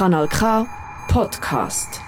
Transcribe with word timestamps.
Kanal 0.00 0.26
K 0.28 0.64
Podcast. 1.12 2.00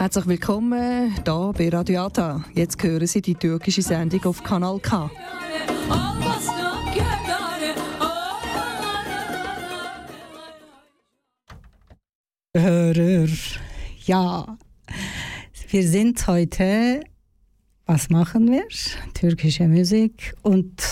Herzlich 0.00 0.26
willkommen 0.28 1.12
hier 1.12 1.52
bei 1.54 1.68
Radiata. 1.68 2.42
Jetzt 2.54 2.82
hören 2.82 3.06
Sie 3.06 3.20
die 3.20 3.34
türkische 3.34 3.82
Sendung 3.82 4.24
auf 4.24 4.42
Kanal 4.42 4.80
K. 4.80 5.10
Hörer, 12.56 13.28
ja, 14.06 14.56
wir 15.68 15.86
sind 15.86 16.26
heute, 16.26 17.02
was 17.84 18.08
machen 18.08 18.50
wir? 18.50 18.64
Türkische 19.12 19.68
Musik 19.68 20.34
und 20.40 20.82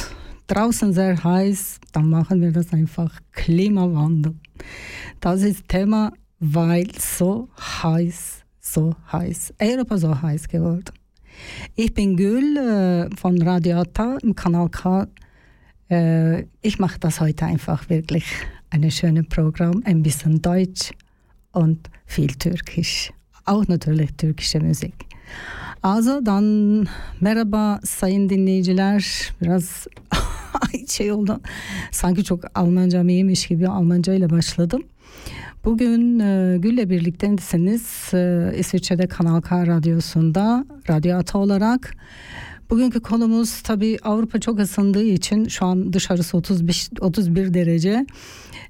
draußen 0.49 0.93
sehr 0.93 1.25
heiß, 1.25 1.81
dann 1.93 2.11
machen 2.11 2.43
wir 2.43 2.53
das 2.53 2.75
einfach 2.75 3.19
Klimawandel. 3.33 4.35
Das 5.19 5.41
ist 5.41 5.67
Thema, 5.67 6.13
weil 6.41 6.91
so 6.99 7.49
heiß 7.83 8.38
so 8.73 8.95
heiß, 9.13 9.55
Europa 9.61 9.99
so 9.99 10.23
heiß 10.23 10.49
geworden. 10.49 10.93
Ich 11.77 11.95
bin 11.95 12.17
Gül 12.17 12.57
äh, 12.57 13.09
von 13.17 13.41
Radio 13.43 13.79
Ata 13.81 14.19
im 14.23 14.35
Kanal 14.35 14.69
K. 14.69 15.07
Äh, 15.91 16.43
ich 16.63 16.79
mache 16.79 16.99
das 16.99 17.21
heute 17.21 17.47
einfach 17.47 17.89
wirklich 17.89 18.25
ein 18.71 18.91
schönes 18.91 19.27
Programm, 19.29 19.83
ein 19.85 20.03
bisschen 20.03 20.43
Deutsch 20.43 20.93
und 21.53 21.91
viel 22.07 22.35
Türkisch. 22.35 23.13
Auch 23.45 23.67
natürlich 23.67 24.11
türkische 24.17 24.61
Musik. 24.61 24.95
Also 25.83 26.21
dann 26.21 26.89
merhaba 27.21 27.81
sayın 27.85 28.29
dinleyiciler. 28.29 29.33
Biraz 29.41 29.87
şey 30.89 31.13
oldu. 31.13 31.41
Sanki 31.93 32.25
çok 32.25 32.45
Almancam 32.55 33.09
iyiymiş 33.09 33.47
gibi 33.47 33.69
Almanca 33.69 34.15
ile 34.15 34.31
başladım. 34.31 34.83
Bugün 35.65 36.19
e, 36.19 36.59
Gül'le 36.59 36.91
birliktesiniz 36.91 38.15
e, 38.15 38.53
İsviçre'de 38.59 39.07
Kanal 39.07 39.41
K 39.41 39.67
Radyosu'nda 39.67 40.65
Radyo 40.91 41.19
Ata 41.19 41.39
olarak. 41.39 41.95
Bugünkü 42.71 43.01
konumuz 43.01 43.63
tabii 43.63 43.99
Avrupa 44.05 44.41
çok 44.41 44.61
ısındığı 44.61 45.05
için 45.05 45.49
şu 45.49 45.67
an 45.67 45.93
dışarısı 45.93 46.37
35, 46.37 46.91
31 47.01 47.55
derece. 47.55 48.07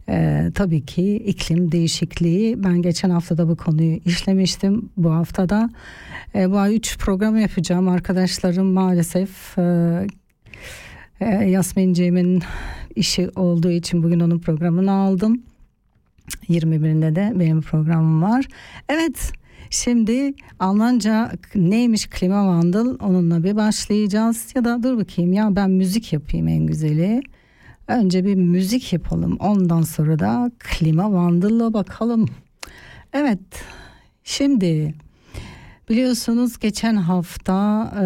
Ee, 0.08 0.50
tabii 0.54 0.86
ki 0.86 1.16
iklim 1.16 1.72
değişikliği. 1.72 2.64
Ben 2.64 2.82
geçen 2.82 3.10
hafta 3.10 3.38
da 3.38 3.48
bu 3.48 3.56
konuyu 3.56 3.96
işlemiştim. 4.04 4.90
Bu 4.96 5.12
haftada 5.12 5.70
e, 6.34 6.50
bu 6.50 6.58
ay 6.58 6.76
3 6.76 6.98
program 6.98 7.36
yapacağım. 7.36 7.88
Arkadaşlarım 7.88 8.66
maalesef 8.66 9.58
e, 9.58 10.06
e, 11.20 11.26
Yasmin 11.26 11.94
Cem'in 11.94 12.42
işi 12.96 13.30
olduğu 13.36 13.70
için 13.70 14.02
bugün 14.02 14.20
onun 14.20 14.38
programını 14.38 14.92
aldım. 14.92 15.42
21'inde 16.48 17.16
de 17.16 17.32
benim 17.34 17.60
programım 17.62 18.22
var. 18.22 18.48
Evet 18.88 19.32
şimdi 19.70 20.34
Almanca 20.58 21.32
neymiş 21.54 22.06
klima 22.06 22.46
vandal 22.46 22.96
onunla 23.00 23.44
bir 23.44 23.56
başlayacağız. 23.56 24.52
Ya 24.54 24.64
da 24.64 24.82
dur 24.82 24.98
bakayım 24.98 25.32
ya 25.32 25.56
ben 25.56 25.70
müzik 25.70 26.12
yapayım 26.12 26.48
en 26.48 26.66
güzeli. 26.66 27.22
Önce 27.88 28.24
bir 28.24 28.34
müzik 28.34 28.92
yapalım 28.92 29.36
ondan 29.40 29.82
sonra 29.82 30.18
da 30.18 30.50
klima 30.58 31.12
vandalla 31.12 31.72
bakalım. 31.72 32.26
Evet 33.12 33.64
şimdi 34.24 34.94
biliyorsunuz 35.88 36.58
geçen 36.58 36.96
hafta 36.96 37.90
e, 38.02 38.04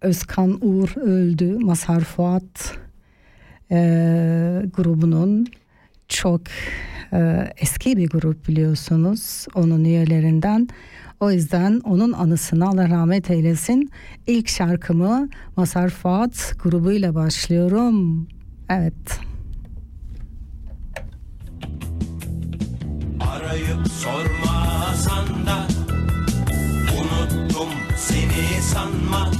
Özkan 0.00 0.58
Uğur 0.60 0.96
öldü. 0.96 1.58
Mazhar 1.58 2.00
Fuat 2.00 2.78
e, 3.70 3.76
grubunun 4.76 5.46
çok 6.08 6.40
e, 7.12 7.48
eski 7.56 7.96
bir 7.96 8.08
grup 8.08 8.48
biliyorsunuz 8.48 9.46
onun 9.54 9.84
üyelerinden. 9.84 10.68
O 11.20 11.30
yüzden 11.30 11.80
onun 11.84 12.12
anısına 12.12 12.68
Allah 12.68 12.88
rahmet 12.90 13.30
eylesin. 13.30 13.90
İlk 14.26 14.48
şarkımı 14.48 15.28
Masar 15.56 15.88
Fuat 15.88 16.52
grubuyla 16.62 17.14
başlıyorum. 17.14 18.28
Evet. 18.68 19.20
Arayıp 23.20 23.88
sormasan 23.88 25.46
da 25.46 25.66
unuttum 26.98 27.68
seni 27.96 28.62
sanma. 28.62 29.30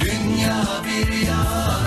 Dünya 0.00 0.64
bir 0.84 1.26
yana 1.26 1.83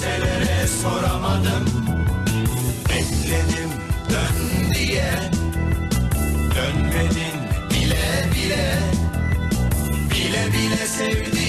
kimselere 0.00 0.66
soramadım. 0.66 1.64
Bekledim 2.88 3.70
dön 4.10 4.74
diye. 4.74 5.12
Dönmedin 6.56 7.36
bile 7.70 8.24
bile. 8.34 8.74
Bile 10.10 10.52
bile 10.52 10.86
sevdiğimi 10.86 11.39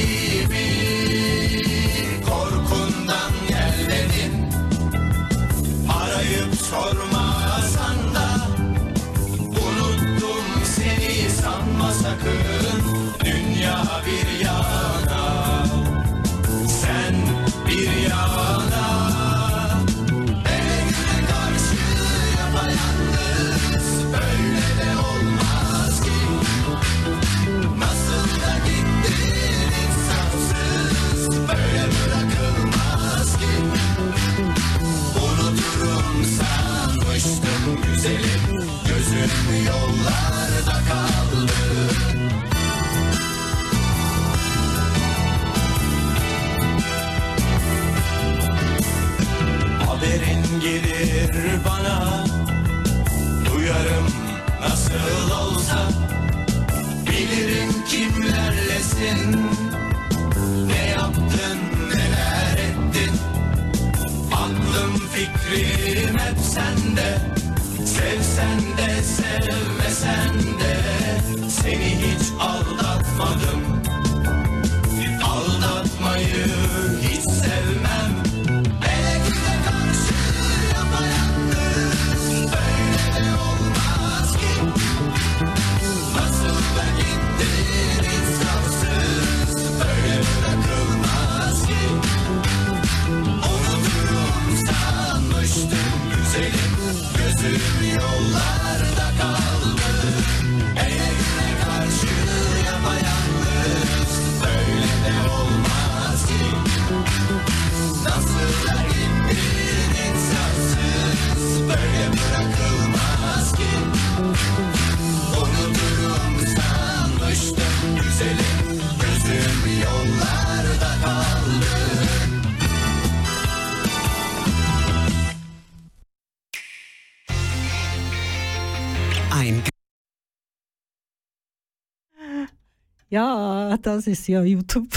das 133.81 134.07
ist 134.07 134.27
ja 134.27 134.43
YouTube. 134.43 134.89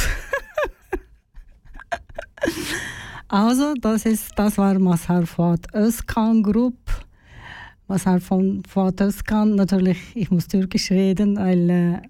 also, 3.29 3.75
das, 3.81 4.07
ist, 4.07 4.33
das 4.37 4.59
war 4.59 4.79
Mazhar 4.79 5.27
Fuat 5.27 5.73
Özkan 5.75 6.43
Group. 6.43 6.79
Mazhar 7.89 8.21
von 8.21 8.63
Fuat 8.67 9.01
Özkan, 9.01 9.55
natürlich, 9.55 9.99
ich 10.15 10.31
muss 10.31 10.49
Türkisch 10.49 10.91
reden, 10.91 11.37
weil 11.37 11.71
äh, 11.71 12.03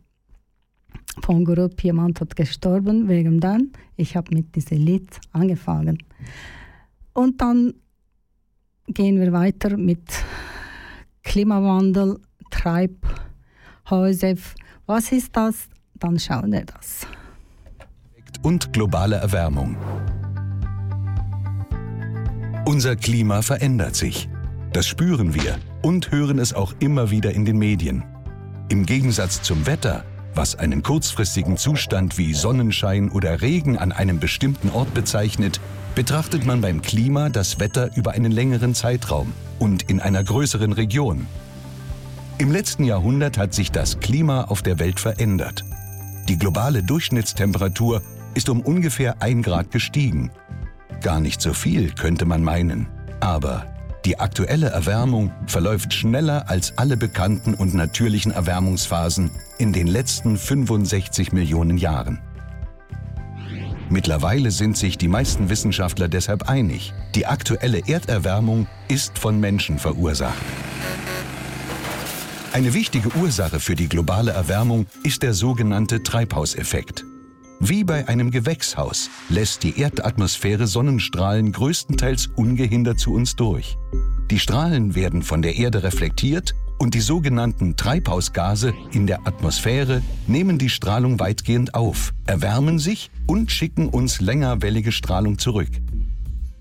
von 1.22 1.44
Group 1.44 1.82
jemand 1.82 2.20
hat 2.20 2.36
gestorben, 2.36 3.08
wegen 3.08 3.40
dann. 3.40 3.72
Ich 3.96 4.16
habe 4.16 4.34
mit 4.34 4.54
diesem 4.54 4.78
Lied 4.78 5.20
angefangen. 5.32 5.98
Und 7.12 7.40
dann 7.40 7.74
gehen 8.88 9.20
wir 9.20 9.32
weiter 9.32 9.76
mit 9.76 10.02
Klimawandel, 11.22 12.20
Treibhäuser. 12.50 14.34
Was 14.86 15.12
ist 15.12 15.36
das? 15.36 15.68
Dann 16.04 16.18
schauen 16.18 16.52
wir 16.52 16.66
das. 16.66 17.06
und 18.42 18.74
globale 18.74 19.16
Erwärmung. 19.16 19.74
Unser 22.66 22.94
Klima 22.94 23.40
verändert 23.40 23.96
sich. 23.96 24.28
Das 24.74 24.86
spüren 24.86 25.34
wir 25.34 25.56
und 25.80 26.12
hören 26.12 26.38
es 26.38 26.52
auch 26.52 26.74
immer 26.78 27.10
wieder 27.10 27.32
in 27.32 27.46
den 27.46 27.56
Medien. 27.56 28.04
Im 28.68 28.84
Gegensatz 28.84 29.40
zum 29.40 29.64
Wetter, 29.64 30.04
was 30.34 30.56
einen 30.56 30.82
kurzfristigen 30.82 31.56
Zustand 31.56 32.18
wie 32.18 32.34
Sonnenschein 32.34 33.10
oder 33.10 33.40
Regen 33.40 33.78
an 33.78 33.90
einem 33.90 34.20
bestimmten 34.20 34.68
Ort 34.68 34.92
bezeichnet, 34.92 35.58
betrachtet 35.94 36.44
man 36.44 36.60
beim 36.60 36.82
Klima 36.82 37.30
das 37.30 37.60
Wetter 37.60 37.96
über 37.96 38.12
einen 38.12 38.30
längeren 38.30 38.74
Zeitraum 38.74 39.32
und 39.58 39.84
in 39.84 40.00
einer 40.00 40.22
größeren 40.22 40.74
Region. 40.74 41.26
Im 42.36 42.52
letzten 42.52 42.84
Jahrhundert 42.84 43.38
hat 43.38 43.54
sich 43.54 43.72
das 43.72 44.00
Klima 44.00 44.44
auf 44.44 44.60
der 44.60 44.78
Welt 44.78 45.00
verändert. 45.00 45.64
Die 46.28 46.38
globale 46.38 46.82
Durchschnittstemperatur 46.82 48.02
ist 48.34 48.48
um 48.48 48.60
ungefähr 48.60 49.20
ein 49.20 49.42
Grad 49.42 49.70
gestiegen. 49.70 50.30
Gar 51.02 51.20
nicht 51.20 51.40
so 51.40 51.52
viel, 51.52 51.92
könnte 51.92 52.24
man 52.24 52.42
meinen. 52.42 52.88
Aber 53.20 53.66
die 54.04 54.18
aktuelle 54.18 54.68
Erwärmung 54.68 55.32
verläuft 55.46 55.92
schneller 55.92 56.48
als 56.48 56.76
alle 56.78 56.96
bekannten 56.96 57.54
und 57.54 57.74
natürlichen 57.74 58.32
Erwärmungsphasen 58.32 59.30
in 59.58 59.72
den 59.72 59.86
letzten 59.86 60.36
65 60.36 61.32
Millionen 61.32 61.76
Jahren. 61.78 62.20
Mittlerweile 63.90 64.50
sind 64.50 64.78
sich 64.78 64.96
die 64.96 65.08
meisten 65.08 65.50
Wissenschaftler 65.50 66.08
deshalb 66.08 66.48
einig, 66.48 66.94
die 67.14 67.26
aktuelle 67.26 67.86
Erderwärmung 67.86 68.66
ist 68.88 69.18
von 69.18 69.38
Menschen 69.40 69.78
verursacht. 69.78 70.34
Eine 72.54 72.72
wichtige 72.72 73.08
Ursache 73.16 73.58
für 73.58 73.74
die 73.74 73.88
globale 73.88 74.30
Erwärmung 74.30 74.86
ist 75.02 75.24
der 75.24 75.34
sogenannte 75.34 76.04
Treibhauseffekt. 76.04 77.04
Wie 77.58 77.82
bei 77.82 78.06
einem 78.06 78.30
Gewächshaus 78.30 79.10
lässt 79.28 79.64
die 79.64 79.80
Erdatmosphäre 79.80 80.68
Sonnenstrahlen 80.68 81.50
größtenteils 81.50 82.28
ungehindert 82.36 83.00
zu 83.00 83.12
uns 83.12 83.34
durch. 83.34 83.76
Die 84.30 84.38
Strahlen 84.38 84.94
werden 84.94 85.24
von 85.24 85.42
der 85.42 85.56
Erde 85.56 85.82
reflektiert 85.82 86.54
und 86.78 86.94
die 86.94 87.00
sogenannten 87.00 87.74
Treibhausgase 87.74 88.72
in 88.92 89.08
der 89.08 89.26
Atmosphäre 89.26 90.00
nehmen 90.28 90.56
die 90.56 90.70
Strahlung 90.70 91.18
weitgehend 91.18 91.74
auf, 91.74 92.14
erwärmen 92.24 92.78
sich 92.78 93.10
und 93.26 93.50
schicken 93.50 93.88
uns 93.88 94.20
längerwellige 94.20 94.92
Strahlung 94.92 95.40
zurück. 95.40 95.70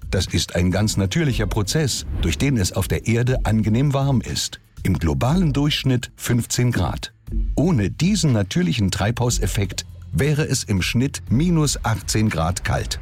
Das 0.09 0.25
ist 0.25 0.55
ein 0.55 0.71
ganz 0.71 0.97
natürlicher 0.97 1.45
Prozess, 1.45 2.07
durch 2.23 2.39
den 2.39 2.57
es 2.57 2.71
auf 2.71 2.87
der 2.87 3.05
Erde 3.05 3.45
angenehm 3.45 3.93
warm 3.93 4.21
ist. 4.21 4.59
Im 4.85 4.99
globalen 4.99 5.53
Durchschnitt 5.53 6.11
15 6.17 6.73
Grad. 6.73 7.13
Ohne 7.55 7.89
diesen 7.89 8.33
natürlichen 8.33 8.91
Treibhauseffekt 8.91 9.85
wäre 10.11 10.43
es 10.43 10.65
im 10.65 10.81
Schnitt 10.81 11.23
minus 11.29 11.85
18 11.85 12.27
Grad 12.27 12.65
kalt. 12.65 12.99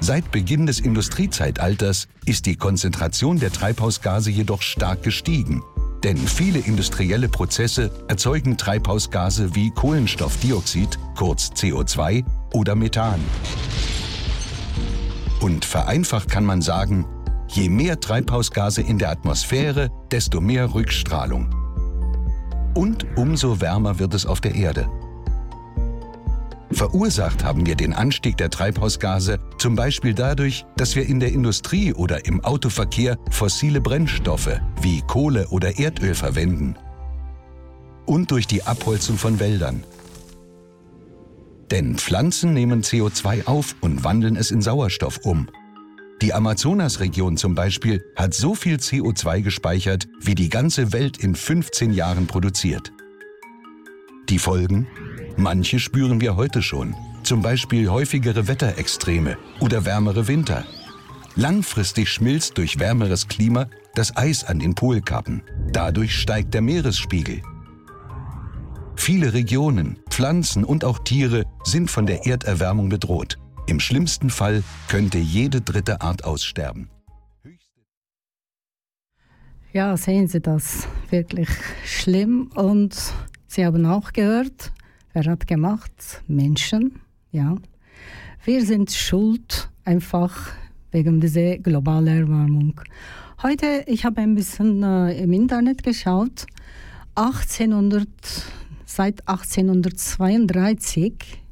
Seit 0.00 0.30
Beginn 0.30 0.66
des 0.66 0.80
Industriezeitalters 0.80 2.08
ist 2.26 2.44
die 2.44 2.56
Konzentration 2.56 3.38
der 3.40 3.50
Treibhausgase 3.50 4.30
jedoch 4.30 4.60
stark 4.60 5.02
gestiegen. 5.02 5.62
Denn 6.04 6.18
viele 6.18 6.58
industrielle 6.58 7.30
Prozesse 7.30 7.90
erzeugen 8.06 8.58
Treibhausgase 8.58 9.54
wie 9.54 9.70
Kohlenstoffdioxid, 9.70 10.98
kurz 11.16 11.52
CO2, 11.56 12.22
oder 12.52 12.74
Methan. 12.74 13.20
Und 15.40 15.64
vereinfacht 15.64 16.30
kann 16.30 16.44
man 16.44 16.60
sagen, 16.60 17.06
je 17.48 17.68
mehr 17.68 17.98
Treibhausgase 18.00 18.82
in 18.82 18.98
der 18.98 19.10
Atmosphäre, 19.10 19.90
desto 20.10 20.40
mehr 20.40 20.74
Rückstrahlung. 20.74 21.54
Und 22.74 23.06
umso 23.16 23.60
wärmer 23.60 23.98
wird 23.98 24.14
es 24.14 24.26
auf 24.26 24.40
der 24.40 24.54
Erde. 24.54 24.88
Verursacht 26.70 27.42
haben 27.42 27.66
wir 27.66 27.76
den 27.76 27.94
Anstieg 27.94 28.36
der 28.36 28.50
Treibhausgase 28.50 29.40
zum 29.58 29.74
Beispiel 29.74 30.14
dadurch, 30.14 30.66
dass 30.76 30.94
wir 30.94 31.06
in 31.06 31.18
der 31.18 31.32
Industrie 31.32 31.94
oder 31.94 32.26
im 32.26 32.44
Autoverkehr 32.44 33.16
fossile 33.30 33.80
Brennstoffe 33.80 34.60
wie 34.82 35.00
Kohle 35.02 35.48
oder 35.48 35.78
Erdöl 35.78 36.14
verwenden. 36.14 36.76
Und 38.04 38.30
durch 38.30 38.46
die 38.46 38.62
Abholzung 38.62 39.16
von 39.16 39.40
Wäldern. 39.40 39.82
Denn 41.70 41.96
Pflanzen 41.96 42.54
nehmen 42.54 42.82
CO2 42.82 43.46
auf 43.46 43.74
und 43.80 44.04
wandeln 44.04 44.36
es 44.36 44.50
in 44.50 44.62
Sauerstoff 44.62 45.20
um. 45.24 45.48
Die 46.20 46.34
Amazonasregion 46.34 47.36
zum 47.36 47.54
Beispiel 47.54 48.04
hat 48.16 48.34
so 48.34 48.56
viel 48.56 48.76
CO2 48.76 49.40
gespeichert, 49.40 50.08
wie 50.20 50.34
die 50.34 50.48
ganze 50.48 50.92
Welt 50.92 51.18
in 51.18 51.36
15 51.36 51.92
Jahren 51.92 52.26
produziert. 52.26 52.92
Die 54.28 54.40
Folgen? 54.40 54.88
Manche 55.36 55.78
spüren 55.78 56.20
wir 56.20 56.34
heute 56.34 56.60
schon, 56.60 56.96
zum 57.22 57.40
Beispiel 57.40 57.88
häufigere 57.88 58.48
Wetterextreme 58.48 59.38
oder 59.60 59.84
wärmere 59.84 60.26
Winter. 60.26 60.64
Langfristig 61.36 62.08
schmilzt 62.08 62.58
durch 62.58 62.80
wärmeres 62.80 63.28
Klima 63.28 63.68
das 63.94 64.16
Eis 64.16 64.42
an 64.42 64.58
den 64.58 64.74
Polkappen. 64.74 65.42
Dadurch 65.70 66.16
steigt 66.16 66.52
der 66.52 66.62
Meeresspiegel. 66.62 67.42
Viele 68.96 69.32
Regionen, 69.34 70.00
Pflanzen 70.10 70.64
und 70.64 70.84
auch 70.84 70.98
Tiere 70.98 71.44
sind 71.62 71.88
von 71.92 72.06
der 72.06 72.26
Erderwärmung 72.26 72.88
bedroht. 72.88 73.38
Im 73.68 73.78
schlimmsten 73.80 74.30
Fall 74.30 74.62
könnte 74.88 75.18
jede 75.18 75.60
dritte 75.60 76.00
Art 76.00 76.24
aussterben. 76.24 76.88
Ja, 79.74 79.94
sehen 79.98 80.26
Sie 80.26 80.40
das 80.40 80.88
wirklich 81.10 81.50
schlimm. 81.84 82.50
Und 82.54 82.96
Sie 83.46 83.66
haben 83.66 83.84
auch 83.84 84.14
gehört, 84.14 84.72
wer 85.12 85.26
hat 85.26 85.46
gemacht? 85.46 86.22
Menschen. 86.26 87.02
Ja. 87.30 87.56
Wir 88.42 88.64
sind 88.64 88.90
schuld 88.90 89.68
einfach 89.84 90.34
wegen 90.90 91.20
dieser 91.20 91.58
globalen 91.58 92.06
Erwärmung. 92.06 92.80
Heute, 93.42 93.84
ich 93.86 94.06
habe 94.06 94.22
ein 94.22 94.34
bisschen 94.34 94.82
äh, 94.82 95.22
im 95.22 95.34
Internet 95.34 95.82
geschaut. 95.82 96.46
1800, 97.16 98.08
seit 98.86 99.28
1832 99.28 101.42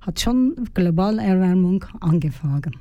hat 0.00 0.20
schon 0.20 0.68
globale 0.74 1.22
Erwärmung 1.22 1.84
angefangen. 2.00 2.76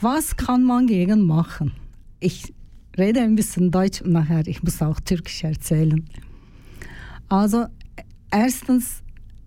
Was 0.00 0.36
kann 0.36 0.62
man 0.62 0.86
gegen 0.86 1.26
machen? 1.26 1.72
Ich 2.20 2.54
rede 2.96 3.20
ein 3.20 3.34
bisschen 3.34 3.70
Deutsch 3.70 4.02
und 4.02 4.12
nachher, 4.12 4.46
ich 4.46 4.62
muss 4.62 4.82
auch 4.82 5.00
Türkisch 5.00 5.44
erzählen. 5.44 6.04
Also 7.28 7.66
erstens, 8.30 9.02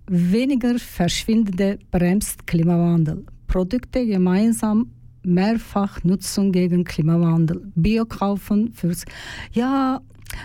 weniger 0.07 0.77
Verschwindende 0.77 1.79
bremst 1.89 2.45
Klimawandel. 2.47 3.25
Produkte 3.47 4.05
gemeinsam 4.05 4.91
Mehrfachnutzung 5.23 6.51
gegen 6.51 6.83
Klimawandel. 6.83 7.71
Bio 7.75 8.05
kaufen 8.05 8.73
fürs... 8.73 9.05
Ja, 9.53 10.01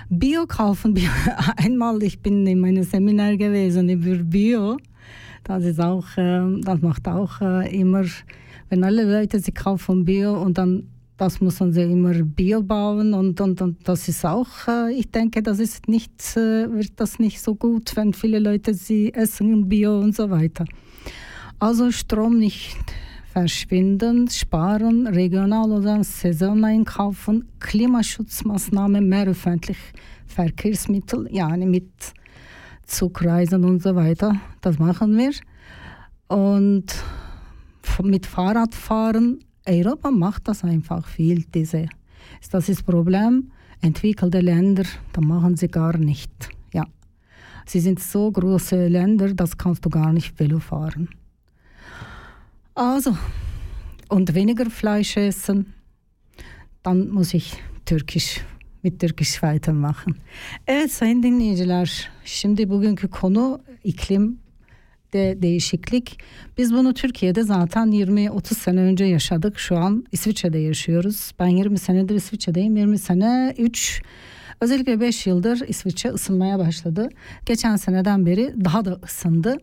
Bio 0.09 0.47
kaufen. 0.47 0.99
Einmal, 1.57 2.03
ich 2.03 2.21
bin 2.21 2.47
in 2.47 2.61
meinem 2.61 2.83
Seminar 2.83 3.37
gewesen 3.37 3.89
über 3.89 4.17
Bio. 4.17 4.77
Das 5.47 5.65
ist 5.65 5.81
auch, 5.81 6.05
äh, 6.17 6.61
das 6.61 6.81
macht 6.83 7.07
auch 7.07 7.41
äh, 7.41 7.81
immer, 7.81 8.05
wenn 8.69 8.83
alle 8.83 9.05
Leute 9.05 9.39
sie 9.39 9.53
kaufen 9.53 10.05
Bio 10.05 10.35
und 10.43 10.59
dann 10.59 10.89
das 11.17 11.41
müssen 11.41 11.73
sie 11.73 11.83
immer 11.83 12.13
Bio 12.13 12.63
bauen 12.63 13.15
und, 13.15 13.41
und, 13.41 13.63
und 13.63 13.89
das 13.89 14.07
ist 14.09 14.27
auch, 14.27 14.49
äh, 14.69 14.93
ich 14.93 15.11
denke, 15.11 15.43
das 15.43 15.61
ist 15.61 15.89
nicht, 15.89 16.35
wird 16.35 16.93
das 16.97 17.19
nicht 17.19 17.41
so 17.41 17.55
gut, 17.55 17.97
wenn 17.97 18.13
viele 18.13 18.41
Leute 18.41 18.75
sie 18.75 19.15
essen 19.15 19.69
Bio 19.69 20.01
und 20.01 20.15
so 20.15 20.29
weiter. 20.29 20.65
Also 21.59 21.91
Strom 21.91 22.39
nicht 22.39 22.77
verschwinden, 23.33 24.29
sparen, 24.29 25.07
regional 25.07 25.71
oder 25.71 26.03
Saison 26.03 26.65
einkaufen, 26.65 27.47
Klimaschutzmaßnahmen, 27.61 29.09
mehr 29.09 29.29
öffentlich 29.29 29.79
Verkehrsmittel, 30.27 31.29
ja, 31.31 31.49
mit 31.57 31.89
Zugreisen 32.87 33.65
und 33.65 33.83
so 33.83 33.95
weiter, 33.95 34.41
das 34.61 34.79
machen 34.79 35.17
wir. 35.17 35.33
Und 36.29 36.87
mit 38.03 38.27
Fahrradfahren 38.27 39.41
Europa 39.67 40.11
macht 40.11 40.49
das 40.49 40.65
einfach 40.65 41.07
viel, 41.07 41.45
diese. 41.55 41.89
Das 42.51 42.69
ist 42.69 42.81
das 42.81 42.83
Problem. 42.83 43.51
Entwickelte 43.81 44.41
Länder, 44.41 44.85
da 45.13 45.21
machen 45.21 45.57
sie 45.57 45.69
gar 45.69 45.97
nicht. 45.99 46.31
Ja. 46.73 46.85
Sie 47.67 47.81
sind 47.81 48.01
so 48.01 48.31
große 48.31 48.89
Länder, 48.89 49.35
das 49.35 49.57
kannst 49.59 49.85
du 49.85 49.91
gar 49.91 50.13
nicht 50.13 50.39
Velo 50.39 50.61
fahren. 50.61 51.09
Also, 52.75 53.17
und 54.09 54.35
weniger 54.35 54.71
Fleisch 54.71 55.17
essen, 55.17 55.75
dann 56.83 57.09
muss 57.09 57.35
ich 57.35 57.57
Türkisch 57.85 58.41
mit 58.87 59.01
Türkisch 59.01 59.31
weitermachen. 59.31 60.15
Evet 60.67 60.93
sayın 60.93 61.23
dinleyiciler, 61.23 62.09
şimdi 62.25 62.71
bugünkü 62.71 63.09
konu 63.09 63.61
iklim 63.85 64.39
de 65.13 65.43
değişiklik. 65.43 66.19
Biz 66.59 66.73
bunu 66.73 66.95
Türkiye'de 66.95 67.43
zaten 67.43 67.89
20-30 67.89 68.55
sene 68.55 68.81
önce 68.81 69.05
yaşadık. 69.05 69.59
Şu 69.59 69.77
an 69.77 70.05
İsviçre'de 70.13 70.59
yaşıyoruz. 70.59 71.33
Ben 71.39 71.47
20 71.47 71.79
senedir 71.79 72.15
İsviçre'deyim. 72.15 72.77
20 72.77 72.99
sene 72.99 73.55
3 73.59 74.03
özellikle 74.61 75.01
5 75.01 75.27
yıldır 75.27 75.69
İsviçre 75.69 76.11
ısınmaya 76.11 76.59
başladı. 76.59 77.09
Geçen 77.47 77.77
seneden 77.77 78.27
beri 78.27 78.55
daha 78.65 78.85
da 78.85 79.01
ısındı. 79.05 79.57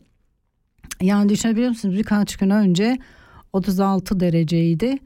Yani 1.02 1.30
düşünebiliyor 1.30 1.70
musunuz 1.70 1.98
birkaç 1.98 2.36
gün 2.38 2.50
önce 2.50 2.98
36 3.54 4.20
dereceydi. 4.20 4.98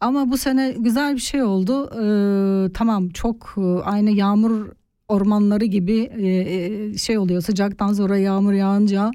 Ama 0.00 0.30
bu 0.30 0.38
sene 0.38 0.74
güzel 0.78 1.14
bir 1.14 1.20
şey 1.20 1.42
oldu. 1.42 1.90
Ee, 1.94 2.72
tamam 2.72 3.08
çok 3.08 3.54
e, 3.56 3.60
aynı 3.60 4.10
yağmur 4.10 4.68
ormanları 5.08 5.64
gibi 5.64 6.00
e, 6.00 6.28
e, 6.28 6.98
şey 6.98 7.18
oluyor. 7.18 7.42
Sıcaktan 7.42 7.92
sonra 7.92 8.18
yağmur 8.18 8.52
yağınca 8.52 9.10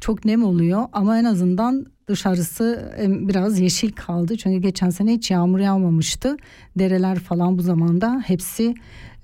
çok 0.00 0.24
nem 0.24 0.44
oluyor. 0.44 0.84
Ama 0.92 1.18
en 1.18 1.24
azından 1.24 1.86
dışarısı 2.08 2.92
biraz 3.08 3.60
yeşil 3.60 3.92
kaldı. 3.92 4.36
Çünkü 4.36 4.62
geçen 4.62 4.90
sene 4.90 5.12
hiç 5.12 5.30
yağmur 5.30 5.58
yağmamıştı. 5.58 6.36
Dereler 6.78 7.18
falan 7.18 7.58
bu 7.58 7.62
zamanda 7.62 8.22
hepsi 8.26 8.74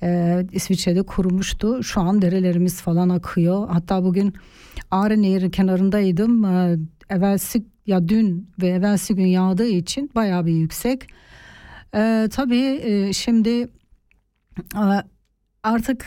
e, 0.03 0.41
İsviçre'de 0.53 1.03
kurumuştu. 1.03 1.83
Şu 1.83 2.01
an 2.01 2.23
derelerimiz 2.23 2.81
falan 2.81 3.09
akıyor. 3.09 3.69
Hatta 3.69 4.05
bugün 4.05 4.35
Ağrı 4.91 5.23
Nehri 5.23 5.51
kenarındaydım. 5.51 6.45
E, 6.45 6.77
evvelsi 7.11 7.65
ya 7.87 8.09
dün 8.09 8.51
ve 8.63 8.69
evvelsi 8.69 9.15
gün 9.15 9.27
yağdığı 9.27 9.69
için 9.69 10.11
bayağı 10.15 10.47
bir 10.47 10.53
yüksek. 10.53 11.07
E, 11.95 12.29
tabii 12.33 12.81
e, 12.83 13.13
şimdi 13.13 13.69
e, 14.75 14.85
artık 15.63 16.07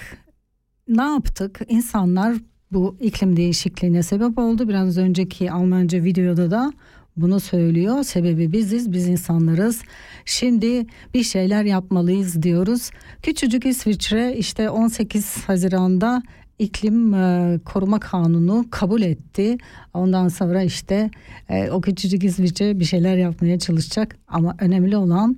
ne 0.87 1.03
yaptık? 1.03 1.61
İnsanlar 1.67 2.35
bu 2.71 2.97
iklim 2.99 3.37
değişikliğine 3.37 4.03
sebep 4.03 4.37
oldu. 4.37 4.69
Biraz 4.69 4.97
önceki 4.97 5.51
Almanca 5.51 6.03
videoda 6.03 6.51
da 6.51 6.73
bunu 7.17 7.39
söylüyor. 7.39 8.03
Sebebi 8.03 8.51
biziz, 8.51 8.91
biz 8.91 9.07
insanlarız. 9.07 9.81
Şimdi 10.25 10.85
bir 11.13 11.23
şeyler 11.23 11.63
yapmalıyız 11.63 12.43
diyoruz. 12.43 12.91
Küçücük 13.23 13.65
İsviçre 13.65 14.35
işte 14.37 14.69
18 14.69 15.37
Haziran'da 15.47 16.23
iklim 16.59 17.13
e, 17.13 17.59
koruma 17.65 17.99
kanunu 17.99 18.65
kabul 18.71 19.01
etti. 19.01 19.57
Ondan 19.93 20.27
sonra 20.27 20.63
işte 20.63 21.11
e, 21.49 21.69
o 21.69 21.81
küçücük 21.81 22.23
İsviçre 22.23 22.79
bir 22.79 22.85
şeyler 22.85 23.17
yapmaya 23.17 23.59
çalışacak. 23.59 24.15
Ama 24.27 24.55
önemli 24.59 24.97
olan 24.97 25.37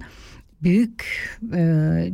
büyük 0.64 1.06
e, 1.54 2.14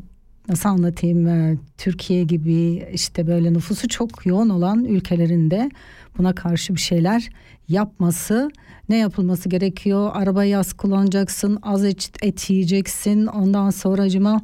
nasıl 0.50 0.70
anlatayım 0.70 1.28
e, 1.28 1.58
Türkiye 1.78 2.24
gibi 2.24 2.88
işte 2.94 3.28
böyle 3.28 3.54
nüfusu 3.54 3.88
çok 3.88 4.26
yoğun 4.26 4.50
olan 4.50 4.86
ülkelerinde 4.86 5.70
buna 6.18 6.36
karşı 6.36 6.76
bir 6.76 6.80
şeyler 6.80 7.30
yapması 7.70 8.50
ne 8.90 8.98
yapılması 8.98 9.50
gerekiyor 9.50 10.12
arabayı 10.14 10.58
az 10.58 10.74
kullanacaksın 10.74 11.60
az 11.62 11.86
et, 11.86 12.12
et 12.22 12.50
yiyeceksin 12.50 13.26
ondan 13.26 13.70
sonra 13.70 14.02
acıma 14.02 14.42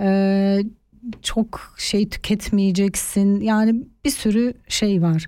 e, 0.00 0.60
çok 1.22 1.74
şey 1.78 2.08
tüketmeyeceksin 2.08 3.40
yani 3.40 3.84
bir 4.04 4.10
sürü 4.10 4.54
şey 4.68 5.02
var. 5.02 5.26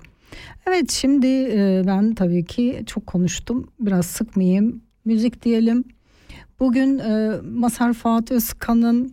Evet 0.66 0.90
şimdi 0.90 1.26
e, 1.26 1.82
ben 1.86 2.14
tabii 2.14 2.44
ki 2.44 2.82
çok 2.86 3.06
konuştum 3.06 3.68
biraz 3.80 4.06
sıkmayayım 4.06 4.82
müzik 5.04 5.44
diyelim. 5.44 5.84
Bugün 6.60 6.98
e, 6.98 7.30
Mazhar 7.42 7.92
Fuat 7.92 8.30
Özkan'ın 8.30 9.12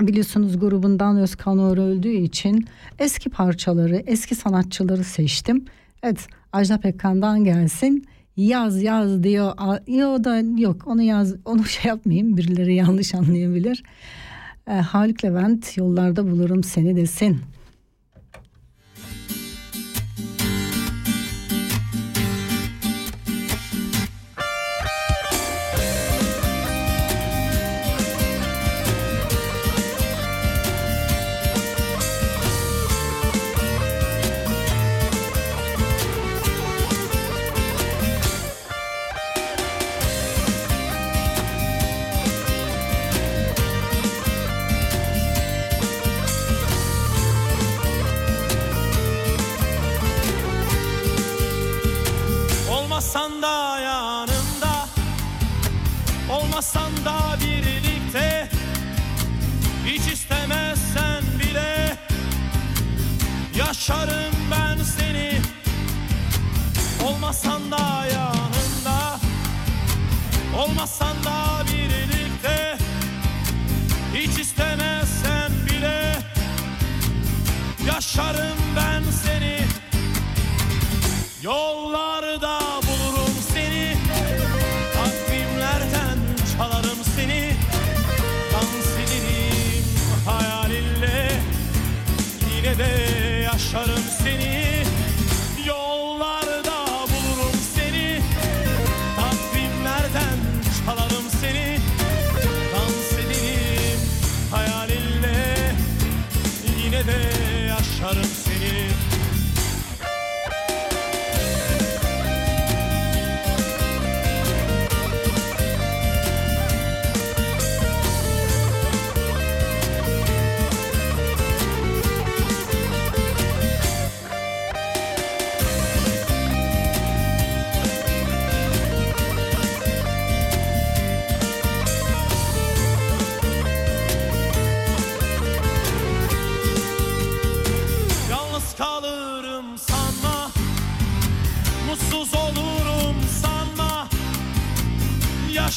biliyorsunuz 0.00 0.60
grubundan 0.60 1.16
Özkan 1.16 1.58
Uğur 1.58 1.78
öldüğü 1.78 2.12
için 2.12 2.66
eski 2.98 3.30
parçaları, 3.30 4.02
eski 4.06 4.34
sanatçıları 4.34 5.04
seçtim. 5.04 5.64
Evet 6.02 6.28
Ajda 6.52 6.80
Pekkan'dan 6.80 7.44
gelsin. 7.44 8.06
Yaz 8.36 8.82
yaz 8.82 9.22
diyor. 9.22 9.52
Yo 9.86 10.24
da 10.24 10.60
yok 10.60 10.82
onu 10.86 11.02
yaz 11.02 11.34
onu 11.44 11.64
şey 11.64 11.88
yapmayayım 11.88 12.36
birileri 12.36 12.74
yanlış 12.74 13.14
anlayabilir. 13.14 13.82
E, 14.68 14.72
Haluk 14.72 15.24
Levent 15.24 15.76
yollarda 15.76 16.30
bulurum 16.30 16.64
seni 16.64 16.96
desin. 16.96 17.40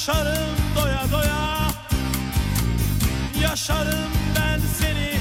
Yaşarım 0.08 0.56
doya 0.76 1.04
doya. 1.12 1.68
Yaşarım 3.42 4.12
ben 4.36 4.60
seni. 4.80 5.20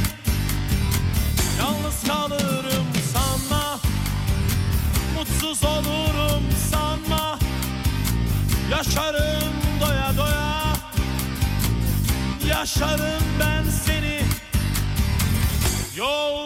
Yalnız 1.59 2.05
kalırım 2.07 2.87
sanma. 3.13 3.81
Mutsuz 5.15 5.65
olurum 5.65 6.43
sanma. 6.71 7.39
Yaşarım 8.71 9.53
doya 9.81 10.13
doya. 10.17 10.63
Yaşarım 12.49 13.23
ben 13.41 13.65
seni. 13.87 14.21
Yollarda 15.97 16.44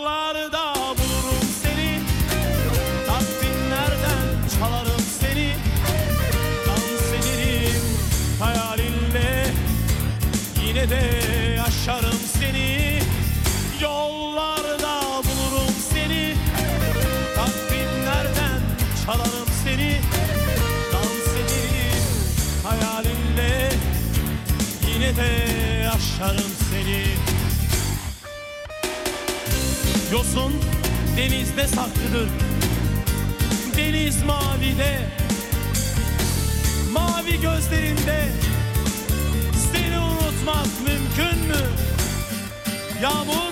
yaşarım 26.18 26.50
seni. 26.70 27.04
Yosun 30.12 30.52
denizde 31.16 31.66
saklıdır. 31.66 32.28
Deniz 33.76 34.22
mavide. 34.22 34.98
Mavi 36.92 37.40
gözlerinde 37.40 38.28
Seni 39.72 39.98
unutmak 39.98 40.66
mümkün 40.86 41.48
mü? 41.48 41.66
Yağmur 43.02 43.47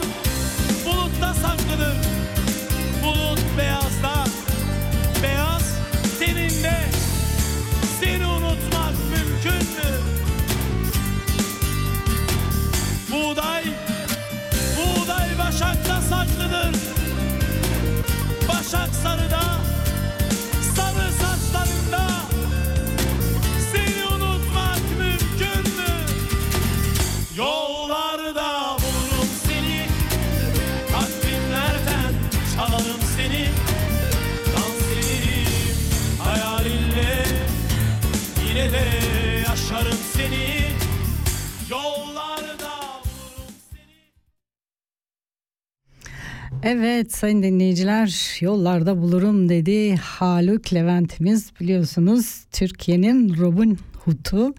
Evet 46.63 47.13
sayın 47.13 47.43
dinleyiciler 47.43 48.39
yollarda 48.41 48.99
bulurum 48.99 49.49
dedi 49.49 49.97
Haluk 49.97 50.75
Levent'imiz 50.75 51.53
biliyorsunuz 51.61 52.45
Türkiye'nin 52.53 53.37
Robin 53.37 53.79
Hood'u 54.05 54.55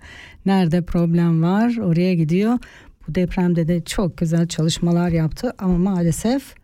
nerede 0.46 0.82
problem 0.82 1.44
var 1.44 1.78
oraya 1.78 2.14
gidiyor. 2.14 2.60
Bu 3.08 3.16
depremde 3.16 3.68
de 3.68 3.84
çok 3.84 4.18
güzel 4.18 4.48
çalışmalar 4.48 5.10
yaptı 5.10 5.54
ama 5.58 5.78
maalesef 5.78 6.56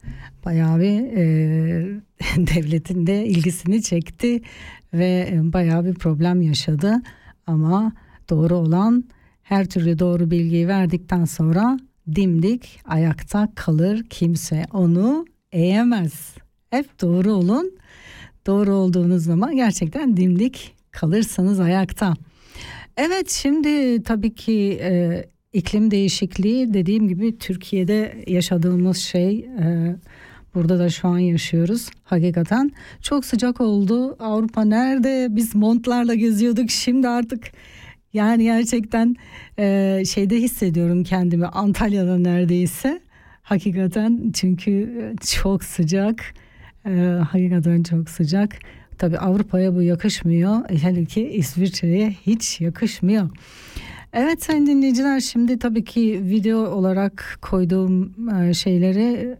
bayağı 0.45 0.79
bir 0.79 1.17
e, 1.17 1.23
devletin 2.37 3.07
de 3.07 3.25
ilgisini 3.25 3.81
çekti 3.81 4.41
ve 4.93 5.29
e, 5.31 5.53
bayağı 5.53 5.85
bir 5.85 5.93
problem 5.93 6.41
yaşadı. 6.41 7.01
Ama 7.47 7.93
doğru 8.29 8.55
olan 8.55 9.03
her 9.43 9.65
türlü 9.65 9.99
doğru 9.99 10.31
bilgiyi 10.31 10.67
verdikten 10.67 11.25
sonra 11.25 11.77
dimdik 12.15 12.79
ayakta 12.85 13.49
kalır 13.55 14.03
kimse 14.09 14.65
onu 14.73 15.25
eğemez. 15.51 16.35
Hep 16.69 17.01
doğru 17.01 17.33
olun. 17.33 17.71
Doğru 18.47 18.73
olduğunuz 18.73 19.23
zaman 19.23 19.55
gerçekten 19.55 20.17
dimdik 20.17 20.75
kalırsanız 20.91 21.59
ayakta. 21.59 22.13
Evet 22.97 23.29
şimdi 23.29 24.03
tabii 24.03 24.35
ki 24.35 24.79
e, 24.81 25.23
iklim 25.53 25.91
değişikliği 25.91 26.73
dediğim 26.73 27.07
gibi 27.07 27.37
Türkiye'de 27.37 28.23
yaşadığımız 28.27 28.97
şey 28.97 29.39
e, 29.39 29.95
burada 30.55 30.79
da 30.79 30.89
şu 30.89 31.07
an 31.07 31.17
yaşıyoruz 31.17 31.89
hakikaten 32.03 32.71
çok 33.01 33.25
sıcak 33.25 33.61
oldu 33.61 34.15
Avrupa 34.19 34.65
nerede 34.65 35.27
biz 35.29 35.55
montlarla 35.55 36.13
geziyorduk 36.13 36.71
şimdi 36.71 37.07
artık 37.07 37.51
yani 38.13 38.43
gerçekten 38.43 39.15
e, 39.59 40.03
şeyde 40.05 40.37
hissediyorum 40.37 41.03
kendimi 41.03 41.47
Antalya'da 41.47 42.17
neredeyse. 42.17 43.01
Hakikaten 43.41 44.31
çünkü 44.33 44.71
e, 44.71 45.25
çok 45.25 45.63
sıcak. 45.63 46.23
E, 46.85 46.91
hakikaten 47.29 47.83
çok 47.83 48.09
sıcak. 48.09 48.55
Tabii 48.97 49.17
Avrupa'ya 49.17 49.75
bu 49.75 49.81
yakışmıyor. 49.81 50.69
Hele 50.69 51.05
ki 51.05 51.27
İsviçre'ye 51.29 52.09
hiç 52.11 52.61
yakışmıyor. 52.61 53.29
Evet 54.13 54.43
sayın 54.43 54.67
dinleyiciler 54.67 55.19
şimdi 55.19 55.59
tabii 55.59 55.83
ki 55.83 56.21
video 56.23 56.59
olarak 56.59 57.37
koyduğum 57.41 58.13
e, 58.41 58.53
şeyleri 58.53 59.37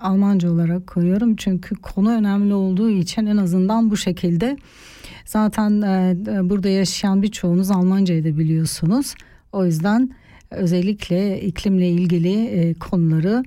Almanca 0.00 0.50
olarak 0.50 0.86
koyuyorum. 0.86 1.36
Çünkü 1.36 1.74
konu 1.74 2.10
önemli 2.10 2.54
olduğu 2.54 2.90
için 2.90 3.26
en 3.26 3.36
azından 3.36 3.90
bu 3.90 3.96
şekilde 3.96 4.56
zaten 5.26 5.82
e, 5.82 6.50
burada 6.50 6.68
yaşayan 6.68 7.22
birçoğunuz 7.22 7.70
Almancayı 7.70 8.24
da 8.24 8.38
biliyorsunuz 8.38 9.14
o 9.52 9.64
yüzden 9.64 10.10
özellikle 10.50 11.40
iklimle 11.40 11.88
ilgili 11.88 12.46
e, 12.46 12.74
konuları 12.74 13.44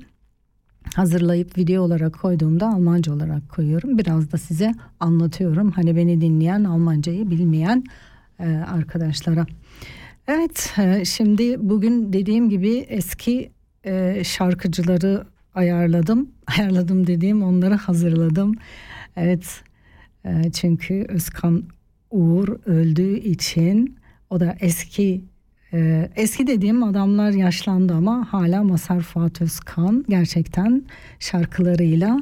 hazırlayıp 0.95 1.57
video 1.57 1.83
olarak 1.83 2.19
koyduğumda 2.19 2.67
Almanca 2.67 3.13
olarak 3.13 3.49
koyuyorum 3.49 3.97
biraz 3.97 4.31
da 4.31 4.37
size 4.37 4.71
anlatıyorum 4.99 5.71
hani 5.71 5.95
beni 5.95 6.21
dinleyen 6.21 6.63
Almancayı 6.63 7.29
bilmeyen 7.29 7.83
e, 8.39 8.45
arkadaşlara. 8.47 9.45
Evet 10.27 10.73
e, 10.77 11.05
şimdi 11.05 11.69
bugün 11.69 12.13
dediğim 12.13 12.49
gibi 12.49 12.77
eski 12.77 13.51
e, 13.83 14.23
şarkıcıları 14.23 15.25
ayarladım. 15.55 16.29
Ayarladım 16.57 17.07
dediğim 17.07 17.43
onları 17.43 17.75
hazırladım. 17.75 18.55
Evet 19.15 19.61
e, 20.25 20.51
çünkü 20.51 21.05
Özkan 21.09 21.63
Uğur 22.11 22.47
öldüğü 22.65 23.17
için 23.17 23.95
o 24.29 24.39
da 24.39 24.55
eski 24.59 25.23
e, 25.73 26.09
eski 26.15 26.47
dediğim 26.47 26.83
adamlar 26.83 27.31
yaşlandı 27.31 27.93
ama 27.93 28.27
hala 28.29 28.63
Masar 28.63 29.01
Fuat 29.01 29.41
Özkan 29.41 30.05
gerçekten 30.09 30.83
şarkılarıyla 31.19 32.19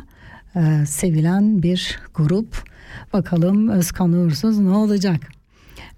e, 0.56 0.86
sevilen 0.86 1.64
bir 1.64 2.00
grup. 2.16 2.64
Bakalım 3.14 3.70
Özkan 3.70 4.14
Uğursuz 4.14 4.60
ne 4.60 4.70
olacak? 4.70 5.22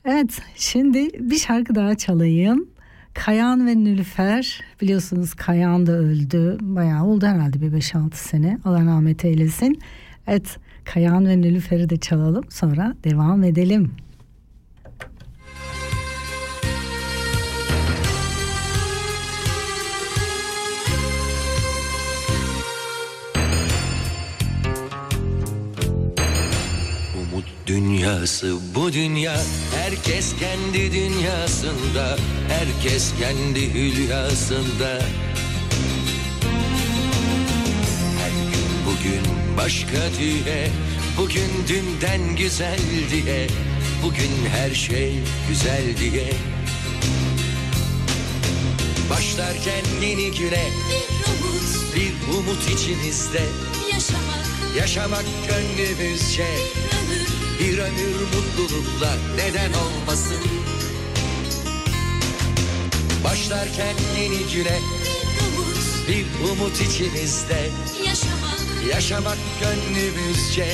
Evet 0.06 0.42
şimdi 0.56 1.30
bir 1.32 1.38
şarkı 1.38 1.76
daha 1.76 1.96
çalayım. 1.96 2.68
Kayan 3.14 3.68
ve 3.68 3.76
Nülüfer 3.76 4.62
biliyorsunuz 4.82 5.34
Kayan 5.34 5.88
da 5.88 5.92
öldü. 5.92 6.58
Bayağı 6.62 7.06
oldu 7.06 7.26
herhalde 7.26 7.62
bir 7.62 7.72
5-6 7.72 8.16
sene. 8.16 8.58
Allah 8.66 8.86
rahmet 8.86 9.26
eylesin. 9.26 9.80
Evet 10.28 10.58
Kayan 10.93 11.28
ve 11.28 11.41
Nülüfer'i 11.41 11.89
de 11.89 11.97
çalalım 11.97 12.43
sonra 12.52 12.95
devam 13.04 13.43
edelim. 13.43 13.91
Umut 27.15 27.45
dünyası 27.67 28.56
bu 28.75 28.93
dünya 28.93 29.36
Herkes 29.75 30.36
kendi 30.39 30.91
dünyasında 30.91 32.17
Herkes 32.47 33.13
kendi 33.19 33.73
hülyasında 33.73 34.99
başka 39.63 40.17
diye. 40.19 40.69
Bugün 41.17 41.50
dünden 41.67 42.36
güzel 42.36 42.80
diye. 43.12 43.48
Bugün 44.04 44.32
her 44.56 44.76
şey 44.76 45.13
güzel 45.50 45.98
diye. 45.98 46.34
Başlarken 49.10 49.84
yeni 50.02 50.32
güne. 50.32 50.69
Bir 50.89 51.32
umut. 51.32 51.95
Bir 51.95 52.38
umut 52.38 52.69
içimizde. 52.69 53.43
Yaşamak. 53.93 54.45
Yaşamak 54.78 55.26
gönlümüzce. 55.48 56.48
Ömür. 57.00 57.28
Bir 57.60 57.78
ömür 57.78 58.15
mutlulukla 58.36 59.17
neden 59.36 59.72
olmasın? 59.74 60.38
Başlarken 63.24 63.95
yeni 64.19 64.54
güne. 64.54 64.80
Bir 65.04 65.48
umut. 65.48 66.08
Bir 66.08 66.50
umut 66.50 66.82
içimizde. 66.82 67.69
Yaşamak 68.06 68.38
Yaşamak 68.89 69.38
gönlümüzce. 69.62 70.67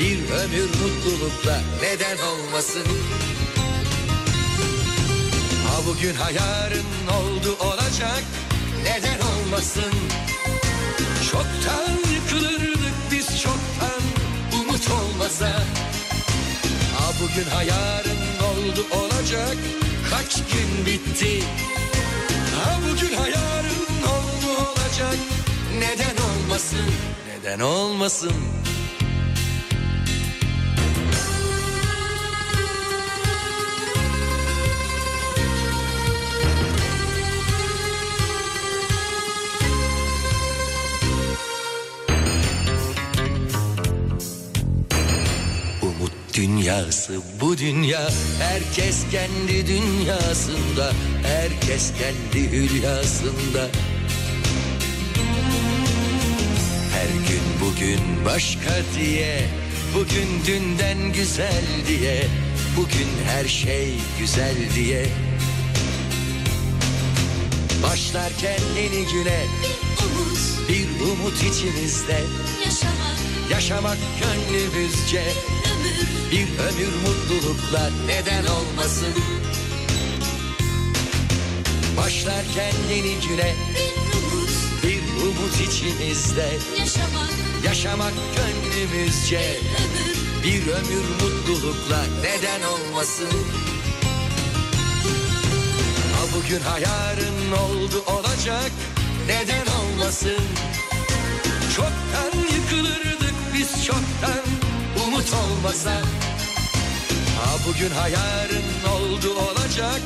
Bir 0.00 0.30
ömür. 0.30 0.68
Mutlulukla 0.68 1.60
neden 1.82 2.16
olmasın? 2.18 2.86
Ha 5.66 5.80
bugün 5.86 6.14
ha 6.14 6.30
yarın 6.30 6.86
oldu 7.18 7.56
olacak. 7.60 8.24
Neden 8.82 9.18
olmasın? 9.20 9.92
Çoktan 11.32 12.12
yıkılırdık 12.14 12.94
biz 13.12 13.42
çoktan. 13.42 14.02
Umut 14.60 14.90
olmasa. 14.90 15.48
Ha 16.98 17.12
bugün 17.20 17.50
ha 17.50 17.62
yarın 17.62 18.20
oldu 18.50 18.86
olacak. 18.90 19.56
Kaç 20.10 20.34
gün 20.34 20.86
bitti? 20.86 21.42
Ha 22.56 22.78
bugün 22.90 23.16
ha 23.16 23.25
neden 27.46 27.60
olmasın? 27.60 28.32
Dünyası 46.34 47.20
bu 47.40 47.58
dünya 47.58 48.08
Herkes 48.40 49.04
kendi 49.10 49.66
dünyasında 49.66 50.92
Herkes 51.22 51.92
kendi 51.98 52.50
hülyasında. 52.50 53.68
Gün 57.86 58.24
başka 58.24 58.70
diye 58.98 59.48
Bugün 59.94 60.28
dünden 60.46 61.12
güzel 61.12 61.64
diye 61.88 62.26
Bugün 62.76 63.08
her 63.26 63.48
şey 63.48 63.94
güzel 64.20 64.54
diye. 64.74 65.06
Başlarken 67.82 68.60
yeni 68.76 69.12
güne 69.12 69.44
Umut 70.04 70.38
bir 70.68 71.00
umut 71.00 71.36
içimizde. 71.42 72.20
Yaşamak 72.64 73.16
Yaşamak 73.50 73.98
gönlümüzce 74.20 75.22
ömür 75.22 76.06
bir 76.32 76.58
ömür 76.58 76.92
mutlulukla 77.06 77.90
neden 78.06 78.46
olmasın? 78.46 79.14
Başlarken 81.96 82.72
yeni 82.90 83.28
güne 83.28 83.54
bir 83.74 84.05
umut 85.38 85.60
bir 85.60 85.66
içimizde 85.68 86.58
yaşamak. 86.78 87.30
Yaşamak 87.64 88.12
gönlümüzce. 88.36 89.60
Ömür 89.84 90.16
bir 90.44 90.66
ömür 90.66 91.04
mutlulukla 91.22 92.04
neden 92.22 92.62
olmasın? 92.62 93.28
Ha 96.14 96.22
bugün 96.36 96.60
ha 96.60 96.78
yarın 96.78 97.52
oldu 97.52 98.04
olacak 98.06 98.70
neden 99.26 99.66
olmasın? 99.66 100.44
Çoktan 101.76 102.40
yıkılırdık 102.54 103.34
biz 103.54 103.84
çoktan 103.84 104.44
umut 105.06 105.32
olmasa. 105.32 105.92
Ha 107.40 107.56
bugün 107.68 107.90
ha 107.90 108.08
yarın 108.08 108.94
oldu 108.94 109.30
olacak 109.30 110.00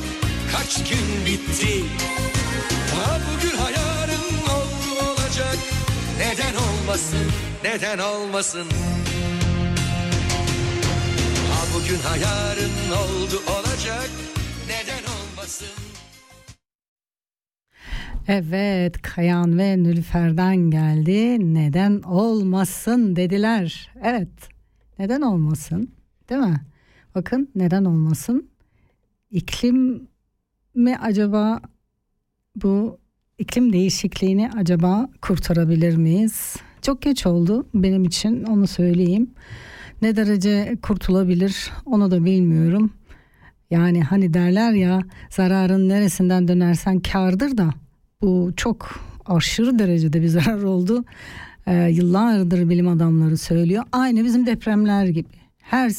kaç 0.51 0.89
gün 0.89 1.25
bitti? 1.25 1.83
Ha 2.95 3.19
bugün 3.33 3.57
ha 3.57 3.69
yarın 3.69 3.75
oldu 3.75 3.81
olacak 3.81 3.90
neden 6.21 6.55
olmasın 6.55 7.27
neden 7.63 7.99
olmasın 7.99 8.67
Ha 11.51 11.65
bugün 11.75 11.97
ha 11.97 12.17
yarın 12.17 12.71
oldu 12.91 13.41
olacak 13.59 14.09
neden 14.67 15.03
olmasın 15.03 15.67
Evet, 18.27 19.01
Kayan 19.01 19.57
ve 19.57 19.83
Nülfer'den 19.83 20.55
geldi. 20.55 21.53
Neden 21.53 22.01
olmasın 22.01 23.15
dediler. 23.15 23.91
Evet, 24.03 24.49
neden 24.99 25.21
olmasın? 25.21 25.91
Değil 26.29 26.41
mi? 26.41 26.61
Bakın 27.15 27.49
neden 27.55 27.85
olmasın? 27.85 28.49
İklim 29.31 30.07
mi 30.75 30.97
acaba 30.97 31.61
bu 32.55 33.00
iklim 33.37 33.73
değişikliğini 33.73 34.49
acaba 34.57 35.09
kurtarabilir 35.21 35.95
miyiz? 35.95 36.55
Çok 36.81 37.01
geç 37.01 37.25
oldu 37.25 37.67
benim 37.73 38.03
için 38.03 38.43
onu 38.43 38.67
söyleyeyim. 38.67 39.31
Ne 40.01 40.15
derece 40.15 40.77
kurtulabilir 40.81 41.71
onu 41.85 42.11
da 42.11 42.25
bilmiyorum. 42.25 42.93
Yani 43.71 44.03
hani 44.03 44.33
derler 44.33 44.71
ya 44.71 45.01
zararın 45.29 45.89
neresinden 45.89 46.47
dönersen 46.47 46.99
kardır 46.99 47.57
da 47.57 47.69
bu 48.21 48.51
çok 48.57 48.89
aşırı 49.25 49.79
derecede 49.79 50.21
bir 50.21 50.27
zarar 50.27 50.63
oldu. 50.63 51.05
Ee, 51.67 51.89
yıllardır 51.89 52.69
bilim 52.69 52.87
adamları 52.87 53.37
söylüyor. 53.37 53.83
Aynı 53.91 54.23
bizim 54.23 54.45
depremler 54.45 55.05
gibi. 55.05 55.29
Her 55.61 55.91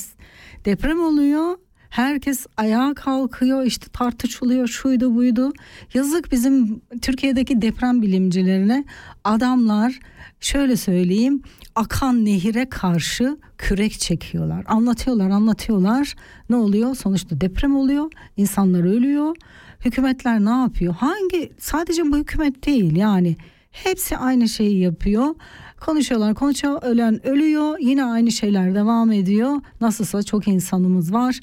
deprem 0.65 1.01
oluyor. 1.01 1.57
Herkes 1.93 2.47
ayağa 2.57 2.95
kalkıyor 2.95 3.65
işte 3.65 3.87
tartışılıyor 3.93 4.69
şuydu 4.69 5.15
buydu. 5.15 5.53
Yazık 5.95 6.33
bizim 6.33 6.81
Türkiye'deki 7.03 7.63
deprem 7.63 8.03
bilimcilerine 8.03 8.85
adamlar 9.25 10.01
şöyle 10.41 10.77
söyleyeyim 10.77 11.43
akan 11.75 12.25
nehire 12.25 12.69
karşı 12.69 13.37
kürek 13.59 13.93
çekiyorlar. 13.93 14.65
Anlatıyorlar 14.69 15.31
anlatıyorlar 15.31 16.15
ne 16.51 16.57
oluyor 16.57 16.95
sonuçta 16.95 17.41
deprem 17.41 17.77
oluyor 17.77 18.11
insanlar 18.37 18.85
ölüyor. 18.85 19.37
Hükümetler 19.85 20.45
ne 20.45 20.51
yapıyor? 20.51 20.95
Hangi 20.95 21.53
sadece 21.59 22.03
bu 22.13 22.17
hükümet 22.17 22.67
değil 22.67 22.97
yani 22.97 23.37
hepsi 23.71 24.17
aynı 24.17 24.49
şeyi 24.49 24.79
yapıyor. 24.79 25.35
Konuşuyorlar 25.81 26.35
konuşuyor 26.35 26.83
ölen 26.83 27.27
ölüyor 27.27 27.79
yine 27.81 28.05
aynı 28.05 28.33
şeyler 28.33 28.75
devam 28.75 29.13
ediyor. 29.13 29.61
Nasılsa 29.81 30.23
çok 30.23 30.49
insanımız 30.49 31.13
var 31.13 31.41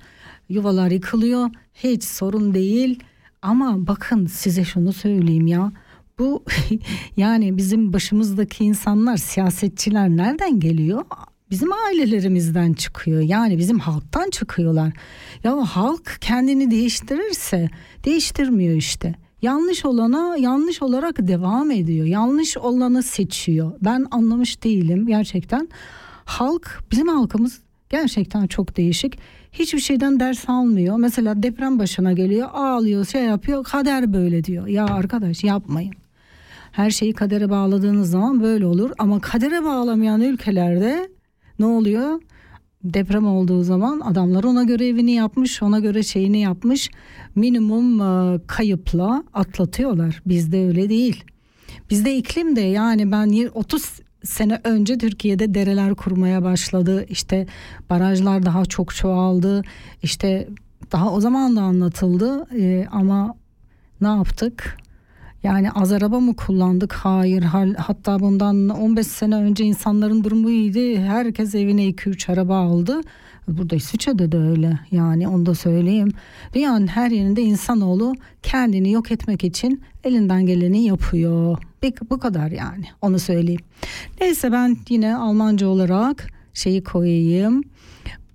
yuvalar 0.50 0.92
yıkılıyor 0.92 1.50
hiç 1.74 2.04
sorun 2.04 2.54
değil. 2.54 3.00
Ama 3.42 3.88
bakın 3.88 4.26
size 4.26 4.64
şunu 4.64 4.94
söyleyeyim 4.94 5.48
ya 5.48 5.72
bu 6.20 6.44
yani 7.18 7.58
bizim 7.58 7.94
başımızdaki 7.94 8.64
insanlar 8.64 9.18
siyasetçiler 9.18 10.10
nereden 10.10 10.60
geliyor? 10.60 11.04
Bizim 11.52 11.74
ailelerimizden 11.74 12.74
çıkıyor 12.74 13.22
yani 13.22 13.58
bizim 13.58 13.80
halktan 13.80 14.30
çıkıyorlar. 14.30 14.94
Ya 15.44 15.58
halk 15.58 16.18
kendini 16.22 16.72
değiştirirse 16.72 17.70
değiştirmiyor 18.06 18.76
işte. 18.76 19.16
Yanlış 19.42 19.86
olana 19.86 20.38
yanlış 20.38 20.82
olarak 20.82 21.28
devam 21.28 21.72
ediyor. 21.72 22.06
Yanlış 22.06 22.58
olanı 22.58 23.04
seçiyor. 23.04 23.72
Ben 23.82 24.06
anlamış 24.12 24.64
değilim 24.64 25.08
gerçekten. 25.08 25.70
Halk 26.26 26.84
bizim 26.92 27.08
halkımız 27.08 27.60
gerçekten 27.90 28.48
çok 28.48 28.78
değişik. 28.78 29.20
Hiçbir 29.52 29.80
şeyden 29.80 30.20
ders 30.20 30.50
almıyor. 30.50 30.98
Mesela 30.98 31.44
deprem 31.44 31.80
başına 31.80 32.14
geliyor, 32.14 32.50
ağlıyor, 32.54 33.06
şey 33.06 33.24
yapıyor. 33.24 33.64
Kader 33.64 34.14
böyle 34.14 34.44
diyor. 34.44 34.68
Ya 34.68 34.86
arkadaş 34.86 35.44
yapmayın. 35.44 35.94
Her 36.72 36.90
şeyi 36.90 37.14
kadere 37.14 37.50
bağladığınız 37.50 38.10
zaman 38.12 38.44
böyle 38.44 38.66
olur 38.66 38.92
ama 39.00 39.20
kadere 39.20 39.64
bağlamayan 39.64 40.22
ülkelerde 40.22 41.10
ne 41.60 41.66
oluyor? 41.66 42.22
Deprem 42.84 43.28
olduğu 43.28 43.64
zaman 43.64 44.00
adamlar 44.00 44.44
ona 44.44 44.64
göre 44.64 44.88
evini 44.88 45.12
yapmış, 45.12 45.64
ona 45.64 45.80
göre 45.80 46.04
şeyini 46.04 46.40
yapmış. 46.42 46.90
Minimum 47.36 48.02
e, 48.02 48.40
kayıpla 48.48 49.24
atlatıyorlar. 49.34 50.22
Bizde 50.26 50.66
öyle 50.68 50.90
değil. 50.90 51.24
Bizde 51.90 52.18
iklim 52.18 52.56
de 52.56 52.62
yani 52.62 53.12
ben 53.12 53.28
yir- 53.28 53.52
30 53.54 54.00
sene 54.23 54.60
önce 54.63 54.97
Türkiye'de 54.97 55.53
dereler 55.53 55.95
kurmaya 55.95 56.43
başladı. 56.43 57.05
İşte 57.10 57.47
barajlar 57.89 58.45
daha 58.45 58.65
çok 58.65 58.95
çoğaldı. 58.95 59.62
İşte 60.03 60.47
daha 60.91 61.12
o 61.12 61.21
zaman 61.21 61.55
da 61.55 61.62
anlatıldı 61.62 62.47
E, 62.55 62.88
ama 62.91 63.36
ne 64.01 64.08
yaptık? 64.08 64.77
Yani 65.43 65.71
az 65.71 65.91
araba 65.91 66.19
mı 66.19 66.36
kullandık? 66.36 66.93
Hayır. 66.93 67.43
Hatta 67.77 68.19
bundan 68.19 68.69
15 68.69 69.08
sene 69.08 69.36
önce 69.36 69.63
insanların 69.63 70.23
durumu 70.23 70.49
iyiydi. 70.49 70.99
Herkes 70.99 71.55
evine 71.55 71.86
2-3 71.89 72.32
araba 72.32 72.58
aldı. 72.58 73.01
Burada 73.58 73.76
İsviçre'de 73.76 74.32
de 74.32 74.38
öyle. 74.38 74.80
Yani 74.92 75.28
onu 75.28 75.46
da 75.46 75.56
söyleyeyim. 75.56 76.12
Dünyanın 76.54 76.88
her 76.88 77.12
yerinde 77.12 77.42
insanoğlu 77.42 78.16
kendini 78.44 78.92
yok 78.92 79.12
etmek 79.12 79.44
için 79.44 79.82
elinden 80.04 80.46
geleni 80.46 80.84
yapıyor. 80.84 81.58
Bu 82.10 82.20
kadar 82.20 82.52
yani. 82.52 82.86
Onu 83.02 83.20
söyleyeyim. 83.20 83.62
Neyse 84.22 84.52
ben 84.52 84.78
yine 84.90 85.16
Almanca 85.16 85.68
olarak 85.68 86.28
şeyi 86.54 86.84
koyayım. 86.84 87.64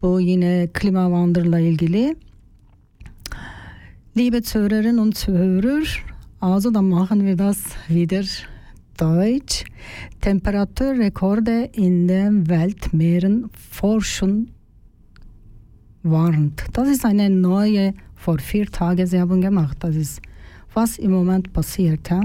Bu 0.03 0.21
yine 0.21 0.69
Klimawandır'la 0.75 1.59
ilgili. 1.61 2.17
Liebe 4.17 4.43
Zuhörerinnen 4.43 4.99
und 4.99 5.17
Zuhörer, 5.17 6.03
also 6.41 6.75
dann 6.75 6.85
machen 6.85 7.21
wir 7.21 7.39
das 7.39 7.59
wieder 7.89 8.47
Deutsch. 9.01 9.65
Temperaturrekorde 10.21 11.71
in 11.73 12.09
den 12.09 12.47
Weltmeeren 12.47 13.51
forschen 13.71 14.54
warnt. 16.05 16.65
Das 16.73 16.89
ist 16.89 17.05
eine 17.05 17.29
neue, 17.29 17.95
vor 18.15 18.39
vier 18.39 18.67
Tagen, 18.71 19.07
Sie 19.07 19.21
haben 19.21 19.41
gemacht. 19.41 19.79
Das 19.81 19.97
ist, 19.97 20.23
was 20.73 20.99
im 20.99 21.11
Moment 21.11 21.53
passiert. 21.53 22.09
Ja? 22.09 22.21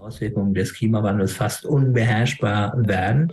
Auswirkungen 0.00 0.54
des 0.54 0.74
Klimawandels 0.74 1.32
fast 1.32 1.64
unbeherrschbar 1.64 2.74
werden. 2.86 3.32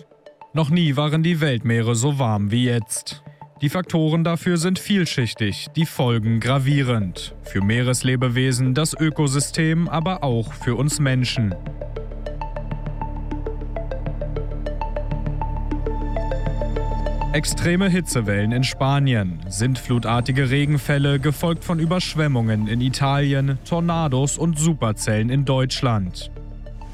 Noch 0.53 0.69
nie 0.69 0.95
waren 0.95 1.23
die 1.23 1.39
Weltmeere 1.41 1.95
so 1.95 2.19
warm 2.19 2.51
wie 2.51 2.65
jetzt. 2.65 3.23
Die 3.61 3.69
Faktoren 3.69 4.23
dafür 4.23 4.57
sind 4.57 4.77
vielschichtig, 4.77 5.67
die 5.75 5.87
Folgen 5.87 6.39
gravierend. 6.39 7.35
Für 7.41 7.63
Meereslebewesen, 7.63 8.75
das 8.75 8.93
Ökosystem, 8.93 9.89
aber 9.89 10.23
auch 10.23 10.53
für 10.53 10.75
uns 10.75 10.99
Menschen. 10.99 11.55
Extreme 17.37 17.87
Hitzewellen 17.87 18.51
in 18.51 18.63
Spanien, 18.63 19.37
sintflutartige 19.47 20.49
Regenfälle, 20.49 21.19
gefolgt 21.19 21.63
von 21.63 21.77
Überschwemmungen 21.77 22.67
in 22.67 22.81
Italien, 22.81 23.59
Tornados 23.63 24.39
und 24.39 24.57
Superzellen 24.57 25.29
in 25.29 25.45
Deutschland. 25.45 26.31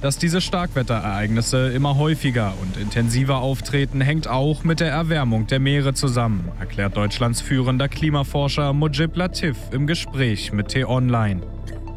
Dass 0.01 0.17
diese 0.17 0.41
Starkwetterereignisse 0.41 1.69
immer 1.69 1.97
häufiger 1.97 2.55
und 2.61 2.75
intensiver 2.75 3.37
auftreten, 3.37 4.01
hängt 4.01 4.27
auch 4.27 4.65
mit 4.65 4.81
der 4.81 4.91
Erwärmung 4.91 5.47
der 5.47 5.61
Meere 5.61 5.93
zusammen, 5.93 6.51
erklärt 6.59 6.97
Deutschlands 6.97 7.39
führender 7.39 7.87
Klimaforscher 7.87 8.73
Mujib 8.73 9.15
Latif 9.15 9.55
im 9.71 9.87
Gespräch 9.87 10.51
mit 10.51 10.67
T-Online. 10.67 11.41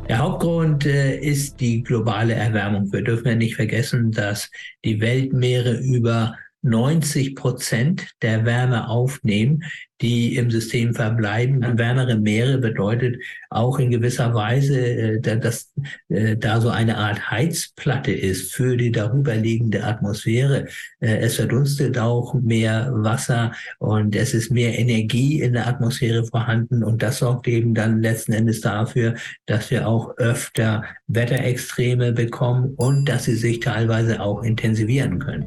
Der 0.09 0.19
Hauptgrund 0.19 0.87
äh, 0.87 1.19
ist 1.19 1.59
die 1.59 1.83
globale 1.83 2.35
Erwärmung. 2.35 2.93
Wir 2.93 3.03
dürfen 3.03 3.27
ja 3.27 3.35
nicht 3.35 3.57
vergessen, 3.57 4.13
dass 4.13 4.53
die 4.85 5.01
Weltmeere 5.01 5.79
über 5.79 6.37
90 6.63 7.37
Prozent 7.37 8.09
der 8.23 8.45
Wärme 8.45 8.89
aufnehmen, 8.89 9.63
die 10.03 10.37
im 10.37 10.51
System 10.51 10.95
verbleiben. 10.95 11.79
Wärmere 11.79 12.19
Meere 12.19 12.59
bedeutet 12.59 13.17
auch 13.49 13.79
in 13.79 13.91
gewisser 13.91 14.35
Weise, 14.35 14.79
äh, 14.79 15.21
da- 15.21 15.37
dass 15.37 15.73
äh, 16.09 16.37
da 16.37 16.61
so 16.61 16.69
eine 16.69 16.99
Art 16.99 17.31
Heizplatte 17.31 18.13
ist 18.13 18.53
für 18.53 18.77
die 18.77 18.93
darüberliegende 18.93 19.85
Atmosphäre. 19.85 20.67
Äh, 21.01 21.17
Es 21.19 21.37
verdunstet 21.37 21.99
auch 21.99 22.35
mehr 22.35 22.91
Wasser 22.93 23.53
und 23.79 24.15
es 24.15 24.35
ist 24.35 24.51
mehr 24.51 24.79
Energie 24.79 25.41
in 25.41 25.55
der 25.55 25.67
Atmosphäre 25.67 26.25
vorhanden 26.27 26.85
und 26.85 27.03
das 27.03 27.19
sorgt 27.19 27.49
eben 27.49 27.73
dann 27.75 28.03
letzten 28.03 28.33
Endes 28.33 28.61
dafür, 28.61 29.15
dass 29.47 29.71
wir 29.71 29.89
auch 29.89 30.17
öfter 30.19 30.85
Wetterextreme 31.07 32.13
bekommen 32.13 32.75
und 32.77 33.07
dass 33.09 33.25
sie 33.25 33.37
sich 33.37 33.61
teilweise 33.61 34.21
auch 34.21 34.43
intensivieren 34.43 35.19
können. 35.21 35.47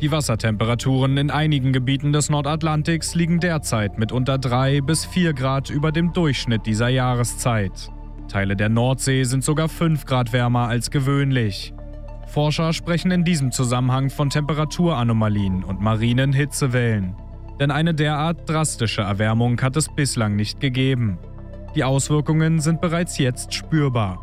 Die 0.00 0.12
Wassertemperaturen 0.12 1.16
in 1.16 1.32
einigen 1.32 1.72
Gebieten 1.72 2.12
des 2.12 2.30
Nordatlantiks 2.30 3.16
liegen 3.16 3.40
derzeit 3.40 3.98
mit 3.98 4.12
unter 4.12 4.38
3 4.38 4.80
bis 4.80 5.04
4 5.04 5.32
Grad 5.32 5.70
über 5.70 5.90
dem 5.90 6.12
Durchschnitt 6.12 6.66
dieser 6.66 6.88
Jahreszeit. 6.88 7.90
Teile 8.28 8.54
der 8.54 8.68
Nordsee 8.68 9.24
sind 9.24 9.42
sogar 9.42 9.68
5 9.68 10.04
Grad 10.04 10.32
wärmer 10.32 10.68
als 10.68 10.92
gewöhnlich. 10.92 11.74
Forscher 12.28 12.72
sprechen 12.72 13.10
in 13.10 13.24
diesem 13.24 13.50
Zusammenhang 13.50 14.08
von 14.08 14.30
Temperaturanomalien 14.30 15.64
und 15.64 15.80
marinen 15.80 16.32
Hitzewellen. 16.32 17.16
Denn 17.58 17.72
eine 17.72 17.92
derart 17.92 18.48
drastische 18.48 19.02
Erwärmung 19.02 19.60
hat 19.60 19.76
es 19.76 19.88
bislang 19.88 20.36
nicht 20.36 20.60
gegeben. 20.60 21.18
Die 21.74 21.82
Auswirkungen 21.82 22.60
sind 22.60 22.80
bereits 22.80 23.18
jetzt 23.18 23.52
spürbar. 23.52 24.22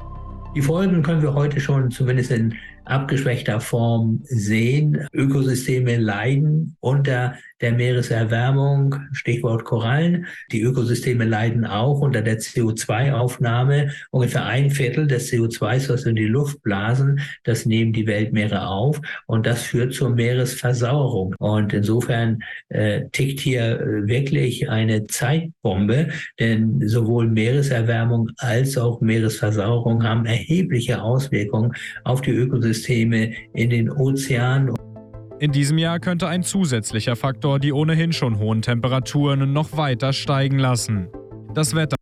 Die 0.55 0.61
Folgen 0.61 1.03
können 1.03 1.21
wir 1.21 1.33
heute 1.33 1.59
schon 1.59 1.91
zumindest 1.91 2.31
in 2.31 2.55
abgeschwächter 2.85 3.59
Form 3.59 4.21
sehen. 4.23 5.07
Ökosysteme 5.13 5.97
leiden 5.97 6.77
unter 6.79 7.35
der 7.61 7.71
Meereserwärmung, 7.71 8.95
Stichwort 9.13 9.63
Korallen. 9.63 10.25
Die 10.51 10.61
Ökosysteme 10.61 11.25
leiden 11.25 11.65
auch 11.65 12.01
unter 12.01 12.21
der 12.21 12.39
CO2-Aufnahme. 12.39 13.91
Ungefähr 14.11 14.45
ein 14.45 14.71
Viertel 14.71 15.07
des 15.07 15.31
CO2s, 15.31 15.89
was 15.89 16.05
in 16.05 16.15
die 16.15 16.25
Luft 16.25 16.61
blasen, 16.61 17.21
das 17.43 17.65
nehmen 17.65 17.93
die 17.93 18.07
Weltmeere 18.07 18.67
auf 18.67 18.99
und 19.27 19.45
das 19.45 19.63
führt 19.63 19.93
zur 19.93 20.09
Meeresversauerung. 20.09 21.35
Und 21.39 21.73
insofern 21.73 22.39
äh, 22.69 23.07
tickt 23.11 23.39
hier 23.39 23.79
äh, 23.79 24.07
wirklich 24.07 24.69
eine 24.69 25.07
Zeitbombe, 25.07 26.09
denn 26.39 26.87
sowohl 26.87 27.27
Meereserwärmung 27.27 28.31
als 28.37 28.77
auch 28.77 29.01
Meeresversauerung 29.01 30.03
haben 30.03 30.25
erhebliche 30.25 31.01
Auswirkungen 31.01 31.73
auf 32.03 32.21
die 32.21 32.31
Ökosysteme 32.31 33.33
in 33.53 33.69
den 33.69 33.89
Ozeanen. 33.89 34.73
In 35.37 35.51
diesem 35.51 35.77
Jahr 35.77 35.99
könnte 35.99 36.29
ein 36.29 36.43
zusätzlicher 36.43 37.17
Faktor 37.17 37.59
die 37.59 37.73
ohnehin 37.73 38.13
schon 38.13 38.39
hohen 38.39 38.61
Temperaturen 38.61 39.51
noch 39.51 39.75
weiter 39.75 40.13
steigen 40.13 40.59
lassen. 40.59 41.09
Das 41.53 41.75
Wetter. 41.75 41.97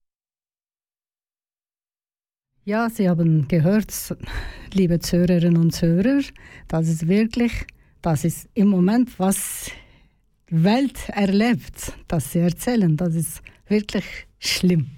Ja, 2.63 2.91
Sie 2.91 3.09
haben 3.09 3.47
gehört, 3.47 3.91
liebe 4.71 4.99
Zuhörerinnen 4.99 5.59
und 5.59 5.71
Zuhörer, 5.71 6.21
das 6.67 6.87
ist 6.87 7.07
wirklich, 7.07 7.65
das 8.03 8.23
ist 8.23 8.47
im 8.53 8.67
Moment, 8.67 9.19
was 9.19 9.71
die 10.51 10.63
Welt 10.63 11.09
erlebt, 11.09 11.93
das 12.07 12.31
Sie 12.31 12.39
erzählen, 12.39 12.95
das 12.95 13.15
ist 13.15 13.41
wirklich 13.67 14.05
schlimm. 14.37 14.91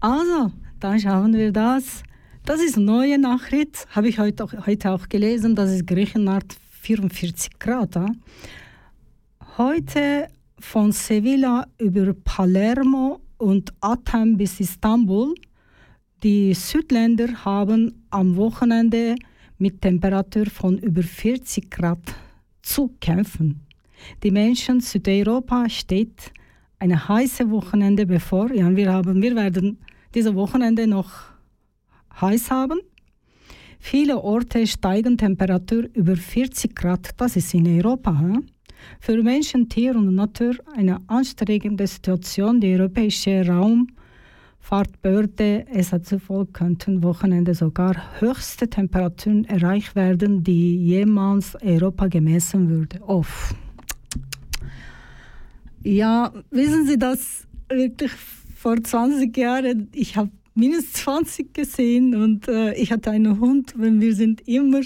Also, 0.00 0.50
dann 0.80 0.98
schauen 0.98 1.34
wir 1.34 1.52
das. 1.52 2.02
Das 2.46 2.60
ist 2.62 2.78
neue 2.78 3.18
Nachricht, 3.18 3.86
habe 3.90 4.08
ich 4.08 4.18
heute 4.18 4.44
auch, 4.44 4.66
heute 4.66 4.90
auch 4.92 5.08
gelesen, 5.08 5.54
das 5.54 5.70
ist 5.70 5.86
Griechenland 5.86 6.56
44 6.84 7.58
Grad. 7.58 7.98
Heute 9.56 10.28
von 10.58 10.92
Sevilla 10.92 11.66
über 11.78 12.12
Palermo 12.12 13.20
und 13.38 13.72
Athen 13.80 14.36
bis 14.36 14.60
Istanbul. 14.60 15.34
Die 16.22 16.52
Südländer 16.52 17.42
haben 17.42 18.04
am 18.10 18.36
Wochenende 18.36 19.14
mit 19.56 19.80
Temperatur 19.80 20.44
von 20.46 20.76
über 20.76 21.02
40 21.02 21.70
Grad 21.70 22.02
zu 22.60 22.94
kämpfen. 23.00 23.66
Die 24.22 24.30
Menschen 24.30 24.80
Südeuropa 24.80 25.70
steht 25.70 26.32
eine 26.78 27.08
heiße 27.08 27.50
Wochenende 27.50 28.04
bevor. 28.04 28.52
Ja, 28.52 28.68
wir, 28.76 28.92
haben, 28.92 29.22
wir 29.22 29.34
werden 29.34 29.78
diese 30.14 30.34
Wochenende 30.34 30.86
noch 30.86 31.10
heiß 32.20 32.50
haben. 32.50 32.78
Viele 33.86 34.24
Orte 34.24 34.66
steigen 34.66 35.18
Temperatur 35.18 35.84
über 35.92 36.16
40 36.16 36.74
Grad. 36.74 37.10
Das 37.18 37.36
ist 37.36 37.52
in 37.52 37.68
Europa. 37.68 38.18
Hm? 38.18 38.46
Für 38.98 39.22
Menschen, 39.22 39.68
Tier 39.68 39.94
und 39.94 40.14
Natur 40.14 40.54
eine 40.74 40.96
anstrengende 41.06 41.86
Situation. 41.86 42.62
Die 42.62 42.72
europäische 42.72 43.46
Raumfahrtbehörde 43.46 45.66
ESA 45.68 46.02
zufolge 46.02 46.52
könnten 46.52 47.02
Wochenende 47.02 47.54
sogar 47.54 47.94
höchste 48.20 48.70
Temperaturen 48.70 49.44
erreicht 49.44 49.94
werden, 49.94 50.42
die 50.42 50.78
jemals 50.78 51.54
Europa 51.62 52.06
gemessen 52.06 52.70
würde. 52.70 53.02
Off. 53.02 53.54
Ja, 55.82 56.32
wissen 56.50 56.86
Sie 56.86 56.98
das 56.98 57.46
wirklich 57.68 58.12
vor 58.56 58.82
20 58.82 59.36
Jahren? 59.36 59.90
Ich 59.92 60.16
habe 60.16 60.30
minus 60.54 60.92
20 60.92 61.52
gesehen 61.52 62.14
und 62.14 62.48
äh, 62.48 62.74
ich 62.74 62.92
hatte 62.92 63.10
einen 63.10 63.40
Hund, 63.40 63.74
wenn 63.76 64.00
wir 64.00 64.14
sind 64.14 64.46
immer, 64.46 64.82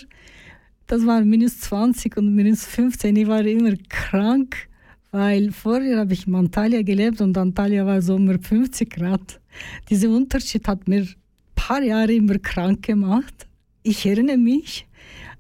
das 0.87 1.05
war 1.07 1.23
minus 1.23 1.61
20 1.61 2.17
und 2.17 2.35
minus 2.35 2.65
15, 2.67 3.15
ich 3.17 3.27
war 3.29 3.45
immer 3.45 3.75
krank, 3.89 4.69
weil 5.11 5.53
vorher 5.53 5.99
habe 5.99 6.13
ich 6.13 6.27
in 6.27 6.35
Antalya 6.35 6.83
gelebt 6.83 7.21
und 7.21 7.37
Antalya 7.37 7.85
war 7.85 8.01
Sommer 8.03 8.39
50 8.39 8.91
Grad. 8.91 9.41
Dieser 9.89 10.11
Unterschied 10.11 10.67
hat 10.67 10.89
mir 10.89 11.03
ein 11.03 11.15
paar 11.55 11.83
Jahre 11.83 12.13
immer 12.13 12.39
krank 12.39 12.83
gemacht. 12.83 13.47
Ich 13.83 14.05
erinnere 14.07 14.39
mich 14.39 14.87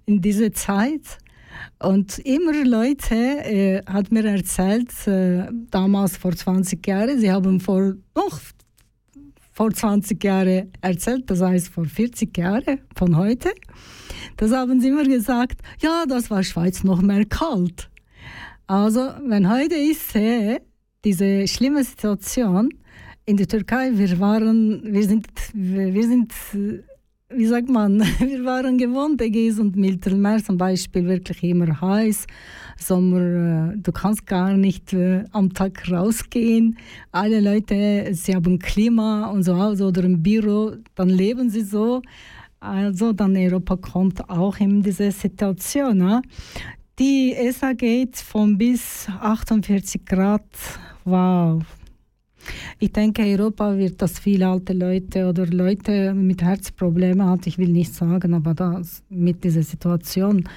in 0.06 0.20
diese 0.20 0.52
Zeit 0.52 1.18
und 1.78 2.18
immer 2.20 2.64
Leute 2.64 3.14
äh, 3.14 3.82
hat 3.86 4.10
mir 4.10 4.24
erzählt, 4.24 4.90
äh, 5.06 5.46
damals 5.70 6.16
vor 6.16 6.34
20 6.34 6.86
Jahren, 6.86 7.18
sie 7.18 7.30
haben 7.30 7.60
vor 7.60 7.94
noch 8.14 8.40
vor 9.58 9.72
20 9.72 10.22
Jahren 10.22 10.70
erzählt, 10.82 11.28
das 11.28 11.42
heißt 11.42 11.68
vor 11.70 11.84
40 11.84 12.38
Jahren 12.38 12.78
von 12.94 13.16
heute. 13.16 13.50
Das 14.36 14.52
haben 14.52 14.80
sie 14.80 14.86
immer 14.86 15.02
gesagt, 15.02 15.60
ja, 15.82 16.04
das 16.06 16.30
war 16.30 16.44
Schweiz 16.44 16.84
noch 16.84 17.02
mehr 17.02 17.24
kalt. 17.24 17.90
Also, 18.68 19.00
wenn 19.26 19.50
heute 19.52 19.74
ich 19.74 19.98
sehe, 19.98 20.62
diese 21.04 21.48
schlimme 21.48 21.82
Situation 21.82 22.68
in 23.26 23.36
der 23.36 23.48
Türkei, 23.48 23.90
wir 23.94 24.20
waren, 24.20 24.80
wir 24.84 25.02
sind, 25.02 25.26
wir 25.54 26.04
sind, 26.04 26.32
wie 27.28 27.46
sagt 27.46 27.68
man, 27.68 27.98
wir 28.20 28.44
waren 28.44 28.78
gewohnt, 28.78 29.20
Ägäis 29.20 29.58
und 29.58 29.74
Mittelmeer 29.74 30.38
zum 30.44 30.56
Beispiel 30.56 31.04
wirklich 31.04 31.42
immer 31.42 31.80
heiß. 31.80 32.28
Sommer, 32.78 33.72
äh, 33.72 33.76
du 33.76 33.92
kannst 33.92 34.26
gar 34.26 34.54
nicht 34.54 34.92
äh, 34.92 35.24
am 35.32 35.52
Tag 35.52 35.90
rausgehen. 35.90 36.78
Alle 37.12 37.40
Leute, 37.40 38.08
sie 38.12 38.34
haben 38.34 38.58
Klima 38.58 39.26
und 39.26 39.42
so 39.42 39.58
Hause 39.58 39.86
oder 39.86 40.04
im 40.04 40.22
Büro, 40.22 40.72
dann 40.94 41.08
leben 41.08 41.50
sie 41.50 41.62
so. 41.62 42.02
Also 42.60 43.12
dann 43.12 43.36
Europa 43.36 43.76
kommt 43.76 44.28
auch 44.28 44.58
in 44.58 44.82
diese 44.82 45.10
Situation. 45.12 46.00
Ja? 46.00 46.22
Die 46.98 47.34
ESA 47.34 47.74
geht 47.74 48.16
von 48.16 48.58
bis 48.58 49.06
48 49.20 50.04
Grad. 50.04 50.42
Wow. 51.04 51.62
Ich 52.78 52.92
denke, 52.92 53.22
Europa 53.22 53.76
wird 53.76 54.00
das 54.00 54.18
viele 54.18 54.48
alte 54.48 54.72
Leute 54.72 55.28
oder 55.28 55.46
Leute 55.46 56.14
mit 56.14 56.42
Herzproblemen 56.42 57.28
hat. 57.28 57.46
Ich 57.46 57.58
will 57.58 57.68
nicht 57.68 57.94
sagen, 57.94 58.34
aber 58.34 58.54
das 58.54 59.02
mit 59.08 59.44
dieser 59.44 59.62
Situation, 59.62 60.48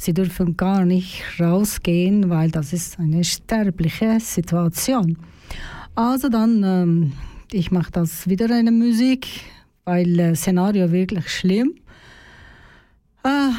sie 0.00 0.14
dürfen 0.14 0.56
gar 0.56 0.86
nicht 0.86 1.22
rausgehen, 1.38 2.30
weil 2.30 2.50
das 2.50 2.72
ist 2.72 2.98
eine 2.98 3.22
sterbliche 3.22 4.18
Situation. 4.18 5.18
Also 5.94 6.30
dann, 6.30 6.62
ähm, 6.64 7.12
ich 7.52 7.70
mache 7.70 7.92
das 7.92 8.26
wieder 8.26 8.46
eine 8.50 8.72
Musik, 8.72 9.26
weil 9.84 10.18
äh, 10.18 10.34
Szenario 10.34 10.90
wirklich 10.90 11.28
schlimm. 11.28 11.74
Äh, 13.24 13.50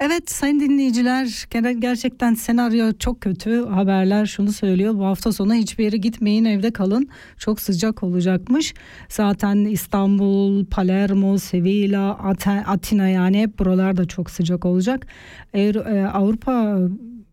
Evet 0.00 0.30
sayın 0.30 0.60
dinleyiciler 0.60 1.46
gerçekten 1.78 2.34
senaryo 2.34 2.92
çok 2.98 3.20
kötü. 3.20 3.66
Haberler 3.66 4.26
şunu 4.26 4.52
söylüyor 4.52 4.94
bu 4.94 5.04
hafta 5.04 5.32
sonu 5.32 5.54
hiçbir 5.54 5.84
yere 5.84 5.96
gitmeyin 5.96 6.44
evde 6.44 6.70
kalın. 6.70 7.08
Çok 7.38 7.60
sıcak 7.60 8.02
olacakmış. 8.02 8.74
Zaten 9.08 9.56
İstanbul, 9.56 10.64
Palermo, 10.66 11.38
Sevilla, 11.38 12.18
Atina 12.66 13.08
yani 13.08 13.40
hep 13.40 13.58
buralarda 13.58 14.04
çok 14.04 14.30
sıcak 14.30 14.64
olacak. 14.64 15.06
Eğer 15.54 15.74
e, 15.74 16.08
Avrupa 16.08 16.78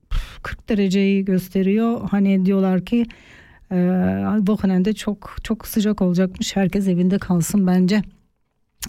pf, 0.10 0.44
40 0.44 0.70
dereceyi 0.70 1.26
gösteriyor. 1.26 2.10
Hani 2.12 2.46
diyorlar 2.46 2.86
ki 2.86 3.06
e, 3.72 3.78
Wochenend'de 4.38 4.94
çok 4.94 5.36
çok 5.44 5.68
sıcak 5.68 6.02
olacakmış. 6.02 6.56
Herkes 6.56 6.88
evinde 6.88 7.18
kalsın 7.18 7.68
bence. 7.68 8.02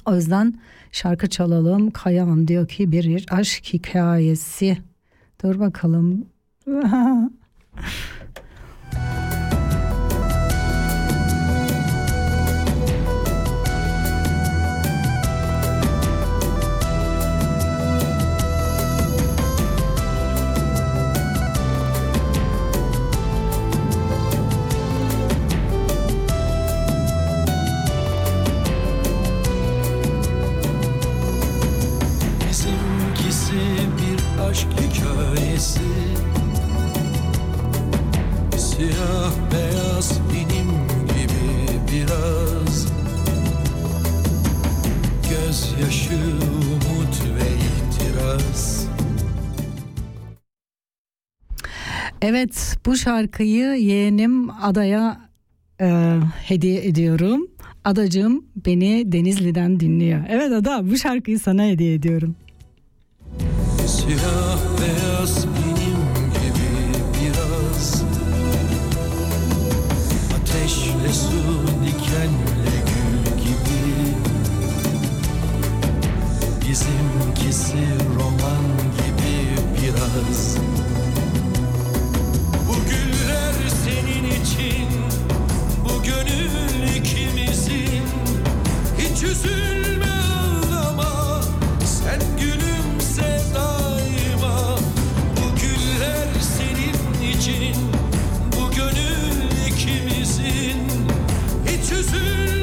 O 0.06 0.14
yüzden 0.14 0.54
şarkı 0.92 1.28
çalalım. 1.28 1.90
Kayahan 1.90 2.48
diyor 2.48 2.68
ki 2.68 2.92
bir 2.92 3.26
aşk 3.30 3.64
hikayesi. 3.64 4.78
Dur 5.42 5.60
bakalım. 5.60 6.26
Evet 52.26 52.76
bu 52.86 52.96
şarkıyı 52.96 53.66
yeğenim 53.66 54.50
Ada'ya 54.50 55.20
e, 55.80 56.16
hediye 56.46 56.86
ediyorum. 56.86 57.46
Adacığım 57.84 58.44
beni 58.66 59.12
Denizli'den 59.12 59.80
dinliyor. 59.80 60.20
Evet 60.28 60.52
Ada 60.52 60.90
bu 60.90 60.96
şarkıyı 60.96 61.38
sana 61.38 61.64
hediye 61.64 61.94
ediyorum. 61.94 62.36
Siyah 63.86 64.58
beyaz 64.80 65.46
benim 65.46 66.00
gibi 66.34 66.70
biraz 67.20 68.02
Ateşle 70.34 71.12
su 71.12 71.66
dikenle 71.86 72.76
gül 72.86 73.42
gibi 73.42 74.14
Bizimkisi 76.68 77.84
roman 78.16 78.64
gibi 78.96 79.60
biraz 79.82 80.58
için 84.54 84.88
Bu 85.84 86.02
gönül 86.02 86.96
ikimizin. 86.96 88.02
Hiç 88.98 89.22
üzülme 89.22 90.06
ağlama 90.06 91.40
Sen 91.84 92.20
gülümse 92.40 93.40
daima. 93.54 94.78
Bu 95.36 95.60
güller 95.60 96.28
senin 96.40 97.30
için 97.32 97.76
Bu 98.52 98.70
gönül 98.70 99.66
ikimizin. 99.68 100.88
Hiç 101.66 101.92
üzülme 101.92 102.53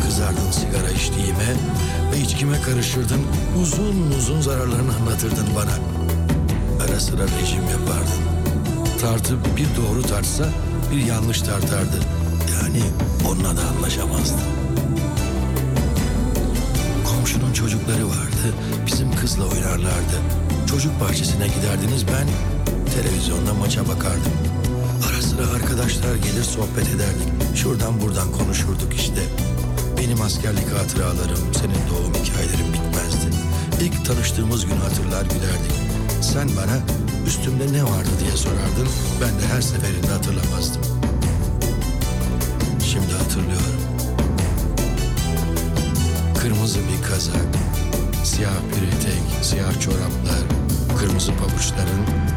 kızardın 0.00 0.50
sigara 0.50 0.90
içtiğime, 0.90 1.54
Ve 2.12 2.18
içkime 2.20 2.60
karışırdın. 2.62 3.20
Uzun 3.62 4.12
uzun 4.18 4.40
zararlarını 4.40 4.96
anlatırdın 4.96 5.46
bana. 5.56 5.74
Ara 6.84 7.00
sıra 7.00 7.22
rejim 7.22 7.62
yapardın. 7.62 8.20
Tartı 9.00 9.34
bir 9.56 9.66
doğru 9.82 10.02
tartsa 10.02 10.44
bir 10.92 11.04
yanlış 11.06 11.40
tartardı. 11.40 11.98
Yani 12.52 12.82
onunla 13.28 13.56
da 13.56 13.60
anlaşamazdın. 13.76 14.40
Komşunun 17.04 17.52
çocukları 17.52 18.08
vardı. 18.08 18.54
Bizim 18.86 19.16
kızla 19.16 19.44
oynarlardı. 19.44 20.16
Çocuk 20.66 21.00
bahçesine 21.00 21.46
giderdiniz 21.48 22.04
ben 22.08 22.28
televizyonda 22.94 23.54
maça 23.54 23.88
bakardım. 23.88 24.32
Ara 25.08 25.22
sıra 25.22 25.56
arkadaşlar 25.56 26.14
gelir 26.14 26.42
sohbet 26.42 26.88
ederdik. 26.94 27.56
Şuradan 27.56 28.00
buradan 28.00 28.32
konuşurduk 28.32 28.94
işte. 28.94 29.22
Benim 30.00 30.22
askerlik 30.22 30.72
hatıralarım, 30.72 31.54
senin 31.54 31.88
doğum 31.90 32.14
hikayelerin 32.14 32.72
bitmezdi. 32.72 33.26
İlk 33.80 34.06
tanıştığımız 34.06 34.66
günü 34.66 34.78
hatırlar 34.78 35.22
gülerdik. 35.22 35.72
Sen 36.20 36.48
bana 36.48 36.78
üstümde 37.26 37.72
ne 37.72 37.84
vardı 37.84 38.08
diye 38.20 38.30
sorardın. 38.36 38.88
Ben 39.20 39.28
de 39.28 39.54
her 39.54 39.60
seferinde 39.60 40.06
hatırlamazdım. 40.06 40.82
Şimdi 42.84 43.12
hatırlıyorum. 43.12 43.80
Kırmızı 46.38 46.78
bir 46.78 47.08
kazak, 47.08 47.46
siyah 48.24 48.60
bir 48.68 48.86
etek, 48.96 49.44
siyah 49.44 49.80
çoraplar, 49.80 50.42
kırmızı 50.98 51.32
pabuçların 51.32 52.29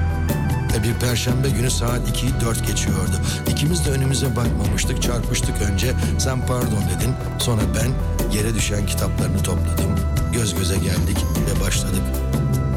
ve 0.73 0.83
bir 0.83 0.93
perşembe 0.93 1.49
günü 1.49 1.71
saat 1.71 2.09
2'yi 2.09 2.41
4 2.41 2.67
geçiyordu. 2.67 3.21
İkimiz 3.47 3.85
de 3.85 3.91
önümüze 3.91 4.35
bakmamıştık, 4.35 5.01
çarpıştık 5.01 5.61
önce. 5.61 5.93
Sen 6.17 6.47
pardon 6.47 6.83
dedin, 6.95 7.13
sonra 7.39 7.61
ben 7.75 7.91
yere 8.37 8.55
düşen 8.55 8.85
kitaplarını 8.85 9.43
topladım. 9.43 9.95
Göz 10.33 10.55
göze 10.55 10.75
geldik 10.75 11.17
ve 11.47 11.65
başladık. 11.65 12.01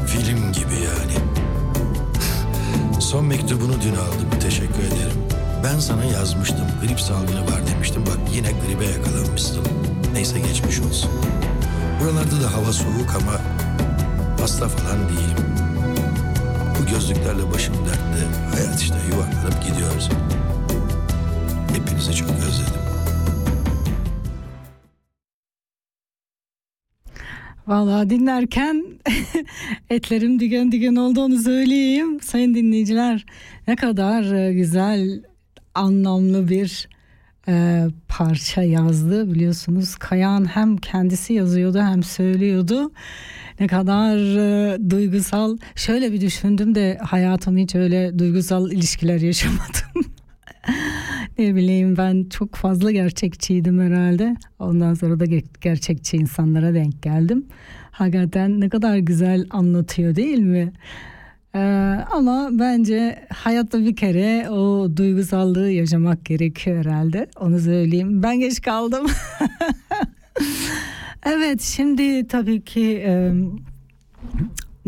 Film 0.07 0.51
gibi 0.53 0.73
yani. 0.73 1.17
Son 2.99 3.25
mektubunu 3.25 3.81
dün 3.81 3.95
aldım, 3.95 4.39
teşekkür 4.41 4.83
ederim. 4.83 5.17
Ben 5.63 5.79
sana 5.79 6.03
yazmıştım, 6.05 6.65
grip 6.81 7.01
salgını 7.01 7.41
var 7.41 7.67
demiştim. 7.67 8.05
Bak 8.05 8.17
yine 8.33 8.51
gribe 8.51 8.85
yakalanmışsın. 8.85 9.67
Neyse 10.13 10.39
geçmiş 10.39 10.79
olsun. 10.79 11.11
Buralarda 12.01 12.43
da 12.43 12.53
hava 12.53 12.73
soğuk 12.73 13.15
ama 13.21 13.41
hasta 14.41 14.67
falan 14.67 15.09
değilim. 15.09 15.46
Gözlüklerle 16.91 17.51
başım 17.53 17.75
dertte. 17.75 18.25
Hayat 18.51 18.81
işte 18.81 18.95
yuvarlanıp 19.11 19.63
gidiyoruz. 19.67 20.09
Hepinizi 21.73 22.15
çok 22.15 22.29
özledim. 22.29 22.81
Vallahi 27.67 28.09
dinlerken 28.09 28.85
etlerim 29.89 30.39
digen 30.39 30.71
digen 30.71 30.95
olduğunu 30.95 31.39
söyleyeyim. 31.39 32.19
Sayın 32.21 32.55
dinleyiciler 32.55 33.25
ne 33.67 33.75
kadar 33.75 34.33
e, 34.33 34.53
güzel, 34.53 35.23
anlamlı 35.75 36.49
bir 36.49 36.89
e, 37.47 37.85
parça 38.07 38.61
yazdı 38.61 39.33
biliyorsunuz. 39.33 39.95
Kayan 39.95 40.45
hem 40.45 40.77
kendisi 40.77 41.33
yazıyordu 41.33 41.79
hem 41.81 42.03
söylüyordu. 42.03 42.91
Ne 43.59 43.67
kadar 43.67 44.17
e, 44.17 44.89
duygusal. 44.89 45.57
Şöyle 45.75 46.13
bir 46.13 46.21
düşündüm 46.21 46.75
de 46.75 46.97
hayatım 47.01 47.57
hiç 47.57 47.75
öyle 47.75 48.19
duygusal 48.19 48.71
ilişkiler 48.71 49.21
yaşamadım. 49.21 49.87
ne 51.37 51.55
bileyim 51.55 51.97
ben 51.97 52.29
çok 52.29 52.55
fazla 52.55 52.91
gerçekçiydim 52.91 53.81
herhalde. 53.81 54.35
Ondan 54.59 54.93
sonra 54.93 55.19
da 55.19 55.25
ge- 55.25 55.45
gerçekçi 55.61 56.17
insanlara 56.17 56.73
denk 56.73 57.03
geldim. 57.03 57.45
Hakikaten 57.91 58.61
ne 58.61 58.69
kadar 58.69 58.97
güzel 58.97 59.45
anlatıyor 59.49 60.15
değil 60.15 60.39
mi? 60.39 60.71
Ee, 61.55 61.59
ama 62.11 62.49
bence 62.51 63.27
hayatta 63.33 63.79
bir 63.79 63.95
kere 63.95 64.49
o 64.49 64.89
duygusallığı 64.97 65.69
yaşamak 65.71 66.25
gerekiyor 66.25 66.77
herhalde. 66.85 67.27
Onu 67.39 67.59
söyleyeyim. 67.59 68.23
Ben 68.23 68.39
geç 68.39 68.61
kaldım. 68.61 69.07
evet 71.25 71.61
şimdi 71.61 72.27
tabii 72.27 72.61
ki 72.61 73.07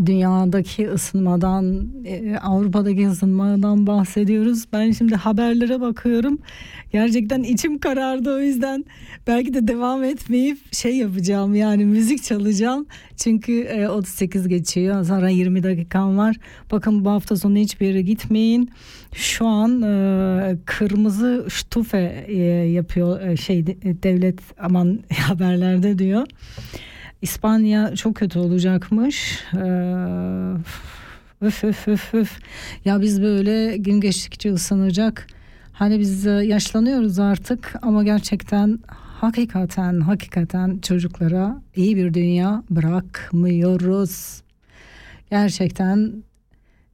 dünyadaki 0.06 0.89
ısınmadan, 0.89 1.88
e, 2.06 2.38
Avrupa'daki 2.38 3.08
ısınmadan 3.08 3.88
bahsediyoruz. 3.88 4.66
Ben 4.74 4.91
şimdi 4.91 5.16
haberlere 5.16 5.82
bakıyorum. 5.82 6.39
Gerçekten 6.91 7.43
içim 7.43 7.80
karardı 7.80 8.36
o 8.36 8.39
yüzden 8.39 8.86
belki 9.28 9.54
de 9.54 9.68
devam 9.68 10.04
etmeyip 10.04 10.74
şey 10.74 10.97
yapacağım 10.97 11.56
yani 11.56 11.86
müzik 11.86 12.24
çalacağım. 12.24 12.86
Çünkü 13.18 13.62
e, 13.62 13.88
38 13.88 14.47
geçiyor 14.47 15.04
sonra 15.04 15.30
20 15.30 15.64
dakikam 15.64 16.18
var. 16.18 16.36
Bakın 16.72 17.06
bu 17.06 17.10
hafta 17.10 17.36
sonu 17.36 17.58
hiçbir 17.58 17.88
yere 17.88 18.02
gitmeyin. 18.02 18.70
Şu 19.14 19.47
an 19.47 19.82
e, 19.82 20.58
kırmızı 20.66 21.45
ştufe 21.50 22.26
e, 22.28 22.38
yapıyor 22.72 23.22
e, 23.22 23.38
şey 23.38 23.68
de- 23.68 24.04
devlet 24.04 24.39
aman 24.60 25.00
haberlerde 25.28 26.00
diyor. 26.00 26.28
İspanya 27.22 27.95
çok 27.95 28.15
kötü 28.15 28.39
olacakmış. 28.39 29.43
Ee, 29.53 29.57
öf 31.41 31.63
öf 31.63 31.88
öf 31.88 32.13
öf. 32.13 32.39
Ya 32.86 33.01
biz 33.01 33.22
böyle 33.22 33.78
gün 33.78 34.01
geçtikçe 34.01 34.53
ısınacak. 34.53 35.28
Hani 35.74 35.99
biz 35.99 36.28
e, 36.28 36.30
yaşlanıyoruz 36.30 37.20
artık 37.20 37.76
ama 37.82 38.03
gerçekten 38.03 38.80
hakikaten 39.22 40.01
hakikaten 40.01 40.80
çocuklara 40.80 41.61
iyi 41.76 41.97
bir 41.97 42.13
dünya 42.13 42.63
bırakmıyoruz. 42.70 44.41
Gerçekten 45.30 46.13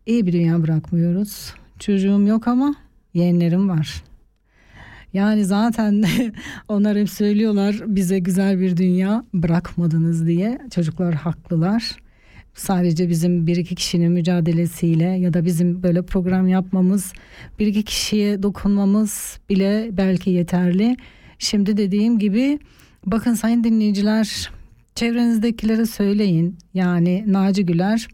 iyi 0.05 0.25
bir 0.25 0.33
dünya 0.33 0.63
bırakmıyoruz. 0.63 1.53
Çocuğum 1.79 2.27
yok 2.27 2.47
ama 2.47 2.75
yeğenlerim 3.13 3.69
var. 3.69 4.03
Yani 5.15 5.45
zaten 5.45 6.03
onlar 6.67 6.97
hep 6.97 7.09
söylüyorlar 7.09 7.75
bize 7.87 8.19
güzel 8.19 8.59
bir 8.59 8.77
dünya 8.77 9.23
bırakmadınız 9.33 10.27
diye. 10.27 10.59
Çocuklar 10.75 11.13
haklılar. 11.13 11.95
Sadece 12.53 13.09
bizim 13.09 13.47
bir 13.47 13.55
iki 13.55 13.75
kişinin 13.75 14.11
mücadelesiyle 14.11 15.03
ya 15.03 15.33
da 15.33 15.45
bizim 15.45 15.83
böyle 15.83 16.01
program 16.01 16.47
yapmamız, 16.47 17.13
bir 17.59 17.67
iki 17.67 17.83
kişiye 17.83 18.43
dokunmamız 18.43 19.39
bile 19.49 19.89
belki 19.91 20.29
yeterli. 20.29 20.97
Şimdi 21.39 21.77
dediğim 21.77 22.19
gibi 22.19 22.59
bakın 23.05 23.33
sayın 23.33 23.63
dinleyiciler 23.63 24.49
çevrenizdekilere 24.95 25.85
söyleyin. 25.85 26.57
Yani 26.73 27.23
Naci 27.27 27.65
Güler 27.65 28.07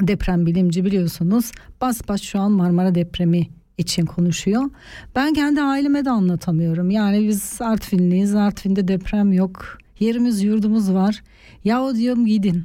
deprem 0.00 0.46
bilimci 0.46 0.84
biliyorsunuz. 0.84 1.52
Bas 1.80 2.08
bas 2.08 2.22
şu 2.22 2.40
an 2.40 2.52
Marmara 2.52 2.94
depremi 2.94 3.59
için 3.80 4.06
konuşuyor. 4.06 4.70
Ben 5.16 5.32
kendi 5.32 5.62
aileme 5.62 6.04
de 6.04 6.10
anlatamıyorum. 6.10 6.90
Yani 6.90 7.28
biz 7.28 7.62
Artvinliyiz. 7.62 8.34
Artvin'de 8.34 8.88
deprem 8.88 9.32
yok. 9.32 9.78
Yerimiz 9.98 10.42
yurdumuz 10.42 10.94
var. 10.94 11.22
Ya 11.64 11.82
o 11.82 11.94
diyorum 11.94 12.26
gidin. 12.26 12.64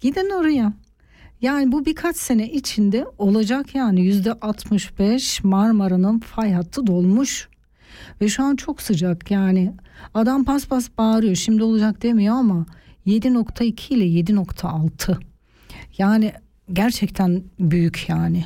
Gidin 0.00 0.30
oraya. 0.30 0.72
Yani 1.40 1.72
bu 1.72 1.86
birkaç 1.86 2.16
sene 2.16 2.52
içinde 2.52 3.06
olacak 3.18 3.74
yani 3.74 4.04
yüzde 4.04 4.32
65 4.32 5.44
Marmara'nın 5.44 6.18
fay 6.18 6.52
hattı 6.52 6.86
dolmuş. 6.86 7.48
Ve 8.20 8.28
şu 8.28 8.42
an 8.42 8.56
çok 8.56 8.82
sıcak 8.82 9.30
yani 9.30 9.72
adam 10.14 10.44
pas 10.44 10.66
pas 10.66 10.88
bağırıyor 10.98 11.34
şimdi 11.34 11.62
olacak 11.62 12.02
demiyor 12.02 12.34
ama 12.34 12.66
7.2 13.06 13.94
ile 13.94 14.04
7.6 14.04 15.16
yani 15.98 16.32
gerçekten 16.72 17.42
büyük 17.60 18.08
yani 18.08 18.44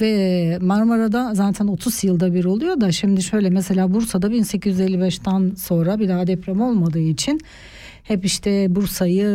ve 0.00 0.58
Marmara'da 0.60 1.34
zaten 1.34 1.66
30 1.66 2.04
yılda 2.04 2.34
bir 2.34 2.44
oluyor 2.44 2.80
da 2.80 2.92
şimdi 2.92 3.22
şöyle 3.22 3.50
mesela 3.50 3.94
Bursa'da 3.94 4.26
1855'ten 4.26 5.54
sonra 5.54 5.98
bir 5.98 6.08
daha 6.08 6.26
deprem 6.26 6.60
olmadığı 6.60 7.00
için 7.00 7.40
hep 8.02 8.24
işte 8.24 8.74
Bursa'yı 8.74 9.28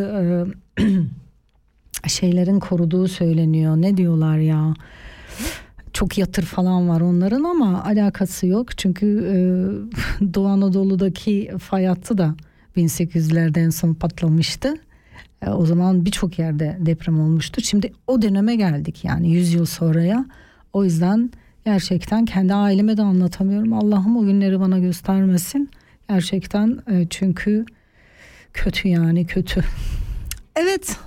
e, 0.77 0.83
şeylerin 2.07 2.59
koruduğu 2.59 3.07
söyleniyor. 3.07 3.77
Ne 3.77 3.97
diyorlar 3.97 4.37
ya? 4.37 4.73
Çok 5.93 6.17
yatır 6.17 6.43
falan 6.43 6.89
var 6.89 7.01
onların 7.01 7.43
ama 7.43 7.83
alakası 7.83 8.47
yok. 8.47 8.77
Çünkü 8.77 9.05
e, 9.05 9.35
Doğu 10.33 10.47
Anadolu'daki 10.47 11.51
fay 11.59 11.85
hattı 11.85 12.17
da 12.17 12.35
1800'lerden 12.77 13.69
son 13.69 13.93
patlamıştı. 13.93 14.75
E, 15.41 15.49
o 15.49 15.65
zaman 15.65 16.05
birçok 16.05 16.39
yerde 16.39 16.77
deprem 16.79 17.19
olmuştu. 17.19 17.61
Şimdi 17.61 17.93
o 18.07 18.21
döneme 18.21 18.55
geldik 18.55 19.03
yani 19.03 19.31
100 19.31 19.53
yıl 19.53 19.65
sonraya. 19.65 20.25
O 20.77 20.83
yüzden 20.83 21.31
gerçekten 21.65 22.25
kendi 22.25 22.53
aileme 22.53 22.97
de 22.97 23.01
anlatamıyorum. 23.01 23.73
Allah'ım 23.73 24.17
o 24.17 24.25
günleri 24.25 24.59
bana 24.59 24.79
göstermesin. 24.79 25.69
Gerçekten 26.09 26.79
e, 26.91 27.07
çünkü 27.09 27.65
kötü 28.53 28.87
yani 28.87 29.25
kötü. 29.25 29.63
Evet. 30.55 30.97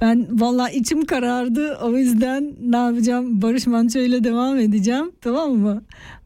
Ben 0.00 0.40
valla 0.40 0.70
içim 0.70 1.04
karardı. 1.04 1.76
O 1.82 1.96
yüzden 1.96 2.54
ne 2.60 2.76
yapacağım? 2.76 3.42
Barış 3.42 3.66
Manço 3.66 3.98
ile 3.98 4.24
devam 4.24 4.58
edeceğim. 4.58 5.12
Tamam 5.20 5.52
mı? 5.52 5.82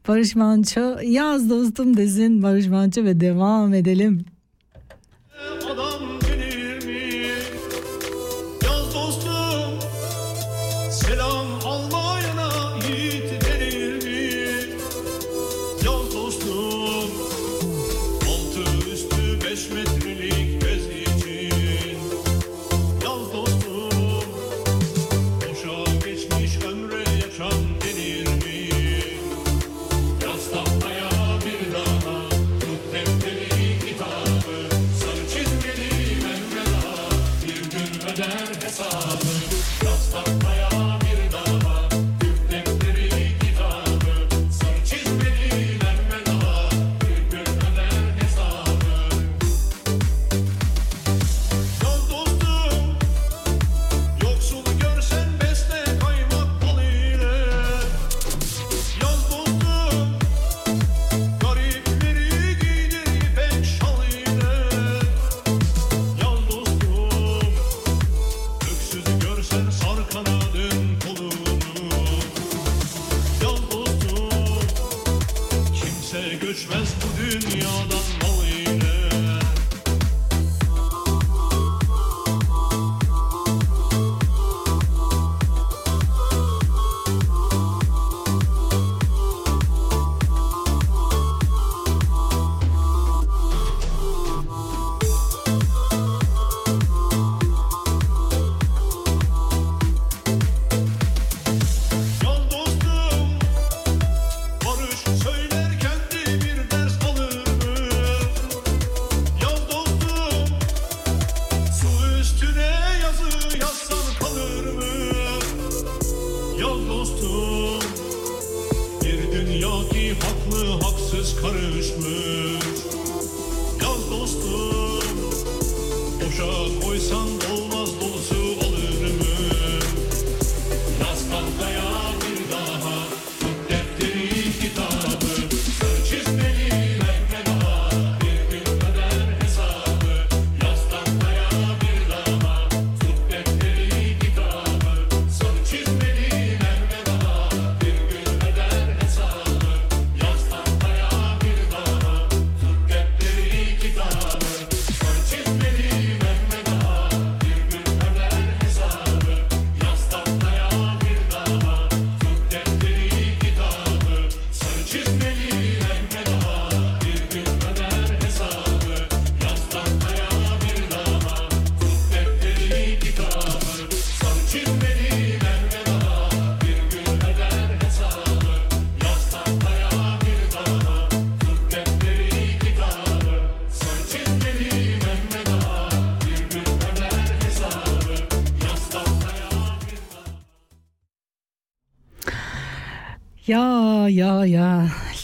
Barış 0.07 0.35
Manço 0.35 0.97
yaz 1.03 1.49
dostum 1.49 1.97
desin 1.97 2.43
Barış 2.43 2.67
Manço 2.67 3.03
ve 3.03 3.19
devam 3.19 3.73
edelim. 3.73 4.25
Adam 5.65 6.16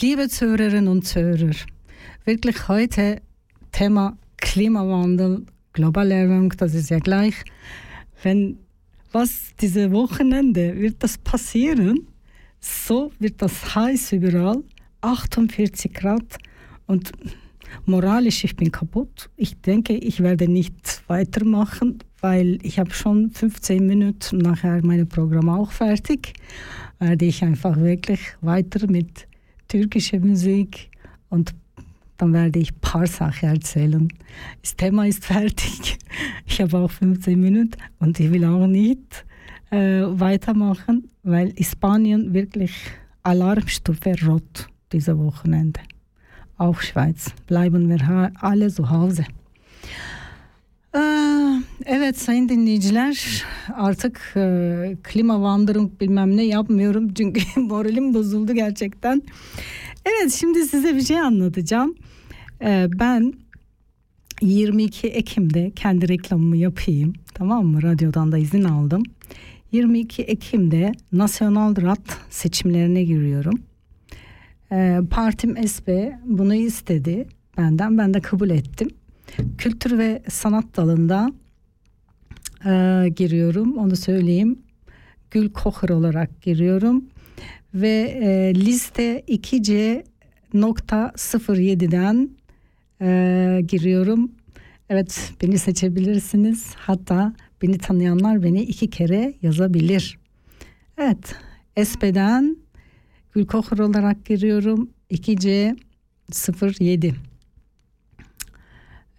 Liebe 0.03 0.27
Zuhörerinnen 0.27 0.89
und 0.89 1.07
Zuhörer, 1.07 1.55
wirklich 2.25 2.67
heute 2.67 3.21
Thema 3.71 4.17
Klimawandel, 4.35 5.45
globale 5.71 6.13
Erwärmung, 6.13 6.49
das 6.57 6.73
ist 6.73 6.89
ja 6.89 6.99
gleich. 6.99 7.35
Wenn 8.21 8.57
was 9.13 9.53
diese 9.61 9.93
Wochenende 9.93 10.77
wird 10.77 11.01
das 11.01 11.17
passieren, 11.17 12.05
so 12.59 13.13
wird 13.19 13.41
das 13.41 13.75
heiß 13.75 14.11
überall, 14.11 14.61
48 14.99 15.93
Grad 15.93 16.37
und 16.85 17.13
moralisch 17.85 18.43
ich 18.43 18.57
bin 18.57 18.73
kaputt. 18.73 19.29
Ich 19.37 19.61
denke, 19.61 19.93
ich 19.93 20.19
werde 20.19 20.49
nicht 20.49 21.01
weitermachen, 21.07 21.99
weil 22.19 22.59
ich 22.61 22.77
habe 22.77 22.91
schon 22.93 23.31
15 23.31 23.87
Minuten 23.87 24.39
nachher 24.39 24.85
mein 24.85 25.07
Programm 25.07 25.47
auch 25.47 25.71
fertig, 25.71 26.33
werde 26.99 27.23
ich 27.23 27.41
einfach 27.41 27.77
wirklich 27.77 28.19
weiter 28.41 28.91
mit 28.91 29.27
türkischer 29.73 30.19
Musik 30.19 30.91
und 31.29 31.55
dann 32.17 32.31
werde 32.31 32.59
ich 32.59 32.71
ein 32.71 32.79
paar 32.79 33.07
Sachen 33.07 33.49
erzählen. 33.49 34.07
Das 34.61 34.75
Thema 34.75 35.07
ist 35.07 35.25
fertig. 35.33 35.97
Ich 36.45 36.61
habe 36.61 36.77
auch 36.77 36.91
15 36.91 37.39
Minuten 37.39 37.77
und 37.97 38.19
ich 38.19 38.31
will 38.31 38.45
auch 38.45 38.67
nicht 38.67 39.25
äh, 39.71 40.03
weitermachen, 40.05 41.09
weil 41.23 41.55
Spanien 41.59 42.35
wirklich 42.35 42.71
Alarmstufe 43.23 44.13
rot 44.27 44.67
diese 44.91 45.17
Wochenende. 45.17 45.79
Auch 46.57 46.79
Schweiz. 46.79 47.33
Bleiben 47.47 47.89
wir 47.89 48.31
alle 48.41 48.69
zu 48.69 48.91
Hause. 48.91 49.25
Ee, 50.95 51.33
Evet 51.85 52.17
sayın 52.17 52.49
dinleyiciler 52.49 53.43
artık 53.75 54.33
e, 54.35 54.97
klima 55.03 55.41
vandırım 55.41 55.91
bilmem 56.01 56.37
ne 56.37 56.43
yapmıyorum 56.43 57.13
çünkü 57.13 57.41
moralim 57.59 58.13
bozuldu 58.13 58.53
gerçekten. 58.53 59.21
Evet 60.05 60.33
şimdi 60.33 60.65
size 60.65 60.95
bir 60.95 61.01
şey 61.01 61.19
anlatacağım. 61.19 61.95
Ee, 62.61 62.87
ben 62.99 63.33
22 64.41 65.07
Ekim'de 65.07 65.71
kendi 65.75 66.07
reklamımı 66.07 66.57
yapayım 66.57 67.13
tamam 67.33 67.65
mı 67.65 67.83
radyodan 67.83 68.31
da 68.31 68.37
izin 68.37 68.63
aldım. 68.63 69.03
22 69.71 70.23
Ekim'de 70.23 70.91
Nasyonal 71.11 71.75
Rad 71.81 72.09
seçimlerine 72.29 73.03
giriyorum. 73.03 73.61
Ee, 74.71 74.99
partim 75.09 75.67
SP 75.73 75.87
bunu 76.25 76.55
istedi 76.55 77.27
benden 77.57 77.97
ben 77.97 78.13
de 78.13 78.19
kabul 78.19 78.49
ettim. 78.49 78.89
Kültür 79.57 79.97
ve 79.97 80.23
sanat 80.29 80.77
dalında 80.77 81.31
e, 82.65 83.09
giriyorum 83.09 83.77
onu 83.77 83.95
söyleyeyim. 83.95 84.59
Gül 85.31 85.49
Kocher 85.49 85.89
olarak 85.89 86.41
giriyorum 86.41 87.05
ve 87.73 88.19
e, 88.23 88.55
liste 88.55 89.23
2C 89.27 90.03
nokta 90.53 91.11
07'den 91.15 92.29
e, 93.01 93.61
giriyorum. 93.61 94.31
Evet 94.89 95.33
beni 95.41 95.59
seçebilirsiniz. 95.59 96.73
Hatta 96.75 97.33
beni 97.61 97.77
tanıyanlar 97.77 98.43
beni 98.43 98.61
iki 98.61 98.89
kere 98.89 99.33
yazabilir. 99.41 100.17
Evet 100.97 101.35
SP'den 101.83 102.57
Gül 103.31 103.45
Kocher 103.45 103.79
olarak 103.79 104.25
giriyorum. 104.25 104.89
2C 105.11 105.77
07 106.79 107.15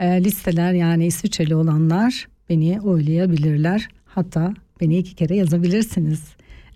e, 0.00 0.24
listeler 0.24 0.72
yani 0.72 1.06
İsviçreli 1.06 1.54
olanlar 1.54 2.28
beni 2.50 2.80
oylayabilirler. 2.80 3.88
Hatta 4.04 4.54
beni 4.80 4.98
iki 4.98 5.14
kere 5.14 5.36
yazabilirsiniz. 5.36 6.22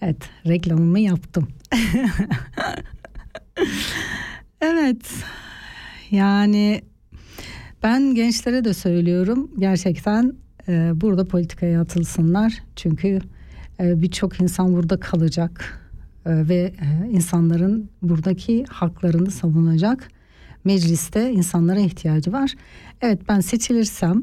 Evet 0.03 0.17
reklamımı 0.47 1.01
yaptım. 1.01 1.49
evet 4.61 5.11
yani 6.11 6.83
ben 7.83 8.15
gençlere 8.15 8.65
de 8.65 8.75
söylüyorum 8.75 9.51
gerçekten 9.59 10.33
e, 10.69 10.93
burada 10.95 11.25
politikaya 11.25 11.81
atılsınlar. 11.81 12.53
Çünkü 12.77 13.19
e, 13.81 14.03
birçok 14.03 14.41
insan 14.41 14.73
burada 14.73 15.01
kalacak 15.01 15.83
e, 16.27 16.49
ve 16.49 16.73
e, 16.81 17.11
insanların 17.11 17.91
buradaki 18.03 18.65
haklarını 18.65 19.31
savunacak 19.31 20.09
mecliste 20.69 21.33
insanlara 21.33 21.81
ihtiyacı 21.81 22.33
var. 22.33 22.55
Evet 23.01 23.21
ben 23.29 23.41
seçilirsem 23.41 24.23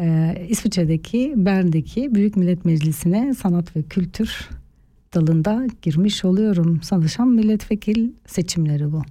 Ee, 0.00 0.46
İsviçre'deki 0.48 1.34
Bern'deki 1.36 2.14
Büyük 2.14 2.36
Millet 2.36 2.64
Meclisi'ne 2.64 3.34
sanat 3.34 3.76
ve 3.76 3.82
kültür 3.82 4.48
dalında 5.14 5.66
girmiş 5.82 6.24
oluyorum. 6.24 6.82
Sanırsam 6.82 7.34
milletvekil 7.34 8.12
seçimleri 8.26 8.92
bu. 8.92 9.02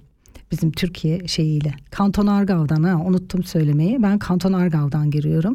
Bizim 0.50 0.72
Türkiye 0.72 1.28
şeyiyle. 1.28 1.74
Kanton 1.90 2.26
Argav'dan 2.26 2.82
ha 2.82 3.02
unuttum 3.06 3.44
söylemeyi. 3.44 4.02
Ben 4.02 4.18
Kanton 4.18 4.52
Argav'dan 4.52 5.10
giriyorum. 5.10 5.54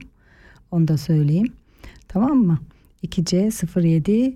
Onu 0.72 0.88
da 0.88 0.98
söyleyeyim. 0.98 1.54
Tamam 2.08 2.38
mı? 2.38 2.60
2C07 3.04 4.36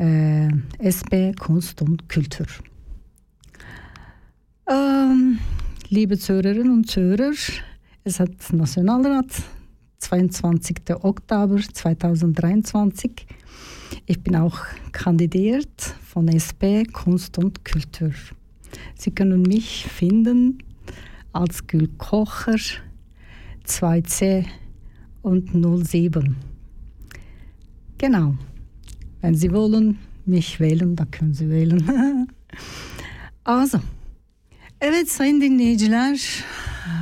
e, 0.00 0.92
SB 0.92 1.38
Kunst 1.38 1.82
und 1.82 1.98
Kultur. 2.14 2.60
Ähm, 4.70 5.40
liebe 5.88 6.16
Zuhörerinnen 6.16 6.70
und 6.72 6.88
Zuhörer, 6.88 7.32
es 8.04 8.20
hat 8.20 8.52
Nationalrat 8.52 9.26
22. 9.98 10.76
Oktober 11.00 11.58
2023. 11.58 13.26
Ich 14.06 14.22
bin 14.22 14.36
auch 14.36 14.58
kandidiert 14.92 15.96
von 16.06 16.28
SP 16.30 16.86
Kunst 16.86 17.36
und 17.38 17.64
Kultur. 17.64 18.12
Sie 18.94 19.10
können 19.10 19.42
mich 19.42 19.86
finden 19.86 20.58
als 21.32 21.66
Gül 21.66 21.88
Kocher 21.98 22.60
2C 23.66 24.44
und 25.22 25.50
07. 25.84 26.36
Genau. 27.98 28.36
Wenn 29.20 29.34
Sie 29.34 29.50
wollen, 29.50 29.98
mich 30.26 30.60
wählen, 30.60 30.94
da 30.94 31.06
können 31.06 31.34
Sie 31.34 31.50
wählen. 31.50 32.28
also, 33.42 33.80
evet 34.80 35.10
sayın 35.10 35.40
dinleyiciler, 35.40 36.44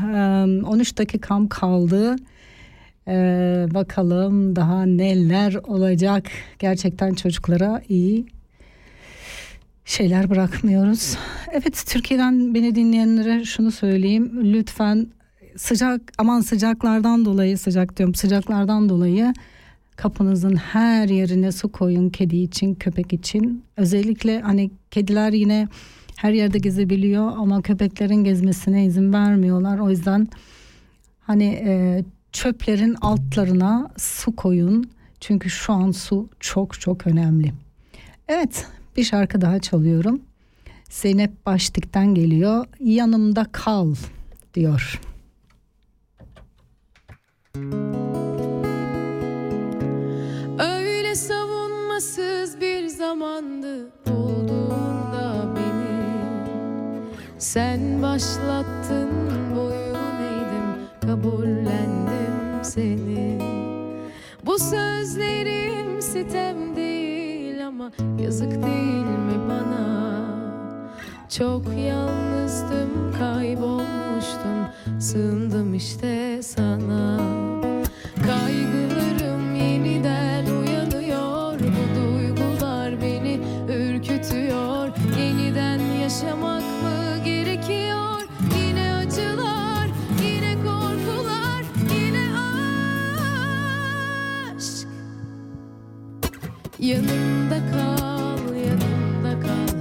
em, 0.05 0.65
13 0.65 0.99
dakikam 0.99 1.49
kaldı. 1.49 2.17
Ee, 3.09 3.67
bakalım 3.75 4.57
daha 4.57 4.87
neler 4.87 5.55
olacak. 5.55 6.27
Gerçekten 6.59 7.15
çocuklara 7.15 7.83
iyi 7.89 8.27
şeyler 9.85 10.31
bırakmıyoruz. 10.31 11.17
Evet 11.53 11.85
Türkiye'den 11.87 12.55
beni 12.55 12.75
dinleyenlere 12.75 13.45
şunu 13.45 13.71
söyleyeyim. 13.71 14.53
Lütfen 14.55 15.07
sıcak 15.57 16.01
aman 16.19 16.41
sıcaklardan 16.41 17.25
dolayı 17.25 17.59
sıcak 17.59 17.97
diyorum 17.97 18.15
sıcaklardan 18.15 18.89
dolayı 18.89 19.35
kapınızın 19.97 20.57
her 20.57 21.09
yerine 21.09 21.53
su 21.53 21.73
koyun 21.73 22.11
kedi 22.11 22.37
için 22.37 22.75
köpek 22.75 23.13
için. 23.13 23.65
Özellikle 23.77 24.41
hani 24.41 24.71
kediler 24.91 25.33
yine 25.33 25.69
her 26.19 26.33
yerde 26.33 26.59
gezebiliyor 26.59 27.33
ama 27.37 27.63
köpeklerin 27.63 28.25
gezmesine 28.25 28.85
izin 28.85 29.13
vermiyorlar. 29.13 29.79
O 29.79 29.91
yüzden 29.91 30.29
hani 31.21 31.45
e, 31.45 32.05
çöplerin 32.33 32.95
altlarına 32.95 33.91
su 33.97 34.37
koyun. 34.37 34.91
Çünkü 35.21 35.51
şu 35.51 35.73
an 35.73 35.91
su 35.91 36.29
çok 36.41 36.81
çok 36.81 37.07
önemli. 37.07 37.53
Evet 38.29 38.67
bir 38.97 39.05
şarkı 39.05 39.41
daha 39.41 39.59
çalıyorum. 39.59 40.21
Zeynep 40.91 41.47
Baştik'ten 41.47 42.15
geliyor. 42.15 42.67
Yanımda 42.81 43.47
kal 43.53 43.95
diyor. 44.55 45.01
Öyle 47.55 47.88
Sen 57.39 58.03
başlattın 58.03 59.09
boyun 59.57 59.95
eğdim 60.21 60.89
kabullendim 61.07 62.63
seni. 62.63 63.39
Bu 64.47 64.59
sözlerim 64.59 66.03
sitem 66.03 66.77
değil 66.77 67.67
ama 67.67 67.93
yazık 68.23 68.51
değil 68.51 69.07
mi 69.07 69.39
bana? 69.49 70.09
Çok 71.39 71.63
yalnızdım 71.87 73.15
kaybolmuştum 73.19 74.69
sığındım 75.01 75.75
işte 75.75 76.43
sana. 76.43 77.21
Kaygılarım 78.17 78.98
Yanımda 96.89 97.59
kal, 97.73 98.55
yanımda 98.55 99.41
kal. 99.41 99.77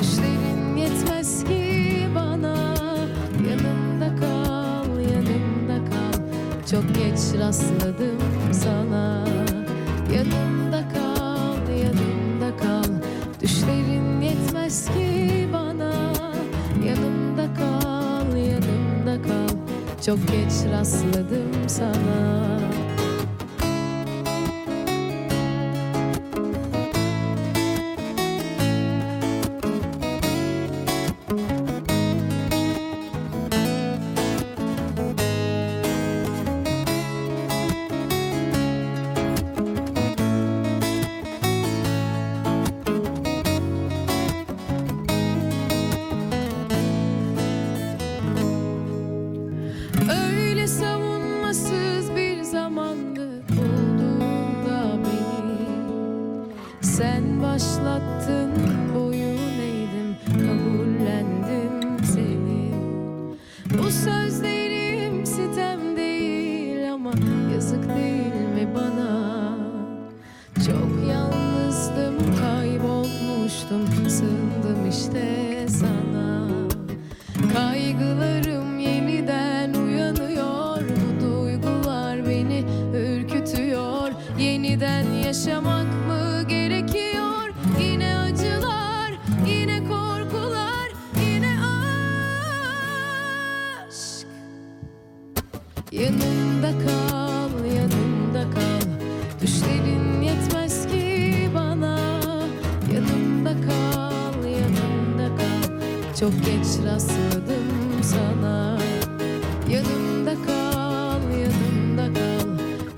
Düşlerin 0.00 0.76
yetmez 0.76 1.44
ki 1.44 2.06
bana. 2.14 2.74
Yanımda 3.48 4.16
kal, 4.20 5.00
yanımda 5.00 5.90
kal. 5.90 6.20
Çok 6.70 6.94
geç 6.94 7.40
rastladım 7.40 8.18
sana. 8.52 9.24
Yanımda 10.14 10.84
kal, 10.94 11.72
yanımda 11.78 12.56
kal. 12.62 12.92
Düşlerin 13.42 14.20
yetmez 14.20 14.86
ki 14.86 15.48
bana. 15.52 15.92
Yanımda 16.86 17.54
kal, 17.54 18.36
yanımda 18.36 19.22
kal. 19.28 19.56
Çok 20.06 20.18
geç 20.28 20.72
rastladım 20.72 21.68
sana 21.68 22.65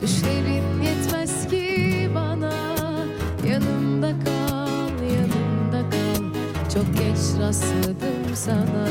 Düşlerin 0.08 0.82
yetmez 0.82 1.48
ki 1.48 2.10
bana. 2.14 2.52
Yanımda 3.48 4.10
kal, 4.24 5.02
yanımda 5.02 5.90
kal. 5.90 6.22
Çok 6.74 6.94
geç 6.94 7.40
rastladım 7.40 8.34
sana 8.34 8.88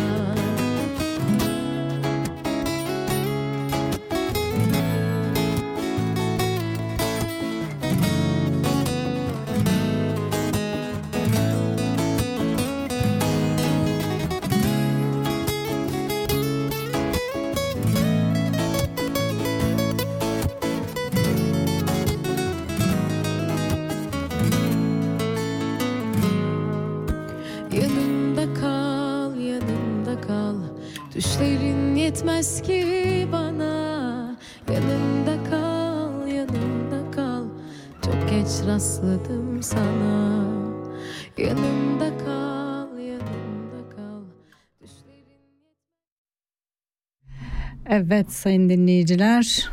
Evet 48.00 48.32
sayın 48.32 48.70
dinleyiciler. 48.70 49.70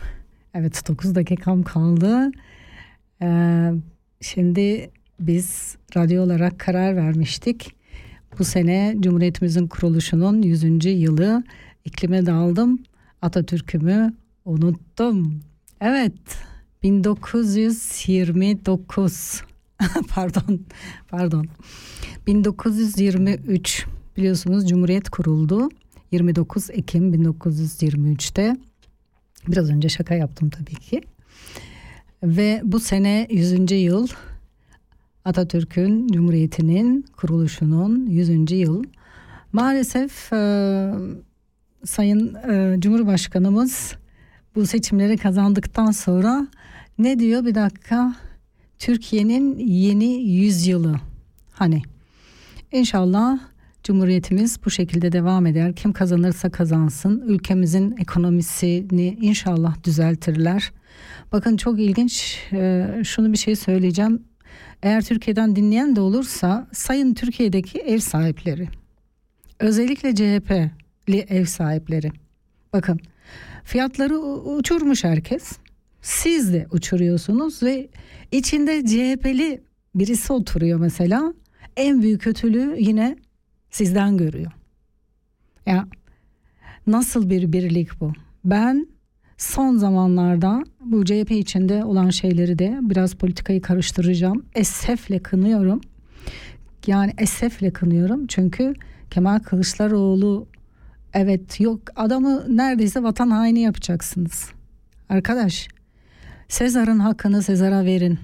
Evet 0.54 0.88
9 0.88 1.14
dakikam 1.14 1.62
kaldı. 1.62 2.30
Ee, 3.22 3.70
şimdi 4.20 4.90
biz 5.20 5.76
radyo 5.96 6.22
olarak 6.22 6.58
karar 6.58 6.96
vermiştik. 6.96 7.74
Bu 8.38 8.44
sene 8.44 8.96
Cumhuriyetimizin 9.00 9.66
kuruluşunun 9.66 10.42
100. 10.42 10.84
yılı 10.84 11.44
iklime 11.84 12.26
daldım. 12.26 12.78
Atatürk'ümü 13.22 14.14
unuttum. 14.44 15.40
Evet 15.80 16.38
1929 16.82 19.42
pardon 20.14 20.60
pardon 21.08 21.46
1923 22.26 23.86
biliyorsunuz 24.16 24.68
Cumhuriyet 24.68 25.10
kuruldu. 25.10 25.68
29 26.14 26.70
Ekim 26.70 27.14
1923'te 27.14 28.56
biraz 29.48 29.70
önce 29.70 29.88
şaka 29.88 30.14
yaptım 30.14 30.50
tabii 30.50 30.74
ki. 30.74 31.00
Ve 32.22 32.60
bu 32.64 32.80
sene 32.80 33.26
100. 33.30 33.72
yıl 33.72 34.08
Atatürk'ün 35.24 36.08
Cumhuriyeti'nin 36.08 37.06
kuruluşunun 37.16 38.06
100. 38.06 38.52
yıl. 38.52 38.84
Maalesef 39.52 40.32
e, 40.32 40.92
Sayın 41.84 42.34
e, 42.34 42.80
Cumhurbaşkanımız 42.80 43.94
bu 44.54 44.66
seçimleri 44.66 45.16
kazandıktan 45.16 45.90
sonra 45.90 46.46
ne 46.98 47.18
diyor 47.18 47.44
bir 47.44 47.54
dakika 47.54 48.14
Türkiye'nin 48.78 49.58
yeni 49.58 50.22
yüzyılı 50.22 51.00
hani 51.52 51.82
inşallah 52.72 53.53
Cumhuriyetimiz 53.84 54.58
bu 54.64 54.70
şekilde 54.70 55.12
devam 55.12 55.46
eder. 55.46 55.74
Kim 55.74 55.92
kazanırsa 55.92 56.50
kazansın. 56.50 57.22
Ülkemizin 57.26 57.96
ekonomisini 58.00 59.18
inşallah 59.20 59.84
düzeltirler. 59.84 60.72
Bakın 61.32 61.56
çok 61.56 61.80
ilginç 61.80 62.38
e, 62.52 62.86
şunu 63.04 63.32
bir 63.32 63.38
şey 63.38 63.56
söyleyeceğim. 63.56 64.22
Eğer 64.82 65.04
Türkiye'den 65.04 65.56
dinleyen 65.56 65.96
de 65.96 66.00
olursa 66.00 66.68
sayın 66.72 67.14
Türkiye'deki 67.14 67.78
ev 67.78 67.98
sahipleri 67.98 68.68
özellikle 69.60 70.14
CHP'li 70.14 71.18
ev 71.28 71.44
sahipleri 71.44 72.12
bakın 72.72 73.00
fiyatları 73.64 74.18
uçurmuş 74.18 75.04
herkes. 75.04 75.52
Siz 76.02 76.52
de 76.52 76.66
uçuruyorsunuz 76.70 77.62
ve 77.62 77.88
içinde 78.32 78.84
CHP'li 78.84 79.62
birisi 79.94 80.32
oturuyor 80.32 80.80
mesela. 80.80 81.34
En 81.76 82.02
büyük 82.02 82.22
kötülüğü 82.22 82.76
yine 82.78 83.16
sizden 83.74 84.16
görüyor. 84.16 84.52
Ya 85.66 85.86
nasıl 86.86 87.30
bir 87.30 87.52
birlik 87.52 88.00
bu? 88.00 88.12
Ben 88.44 88.88
son 89.38 89.76
zamanlarda 89.76 90.64
bu 90.80 91.04
CHP 91.04 91.30
içinde 91.30 91.84
olan 91.84 92.10
şeyleri 92.10 92.58
de 92.58 92.78
biraz 92.82 93.14
politikayı 93.14 93.62
karıştıracağım. 93.62 94.46
Esefle 94.54 95.18
kınıyorum. 95.18 95.80
Yani 96.86 97.12
esefle 97.18 97.72
kınıyorum 97.72 98.26
çünkü 98.26 98.74
Kemal 99.10 99.38
Kılıçdaroğlu 99.38 100.46
evet 101.12 101.60
yok 101.60 101.80
adamı 101.96 102.56
neredeyse 102.56 103.02
vatan 103.02 103.30
haini 103.30 103.60
yapacaksınız. 103.60 104.50
Arkadaş 105.08 105.68
Sezar'ın 106.48 106.98
hakkını 106.98 107.42
Sezar'a 107.42 107.84
verin. 107.84 108.18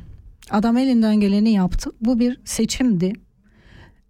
Adam 0.50 0.76
elinden 0.76 1.20
geleni 1.20 1.52
yaptı. 1.52 1.90
Bu 2.00 2.18
bir 2.18 2.40
seçimdi. 2.44 3.12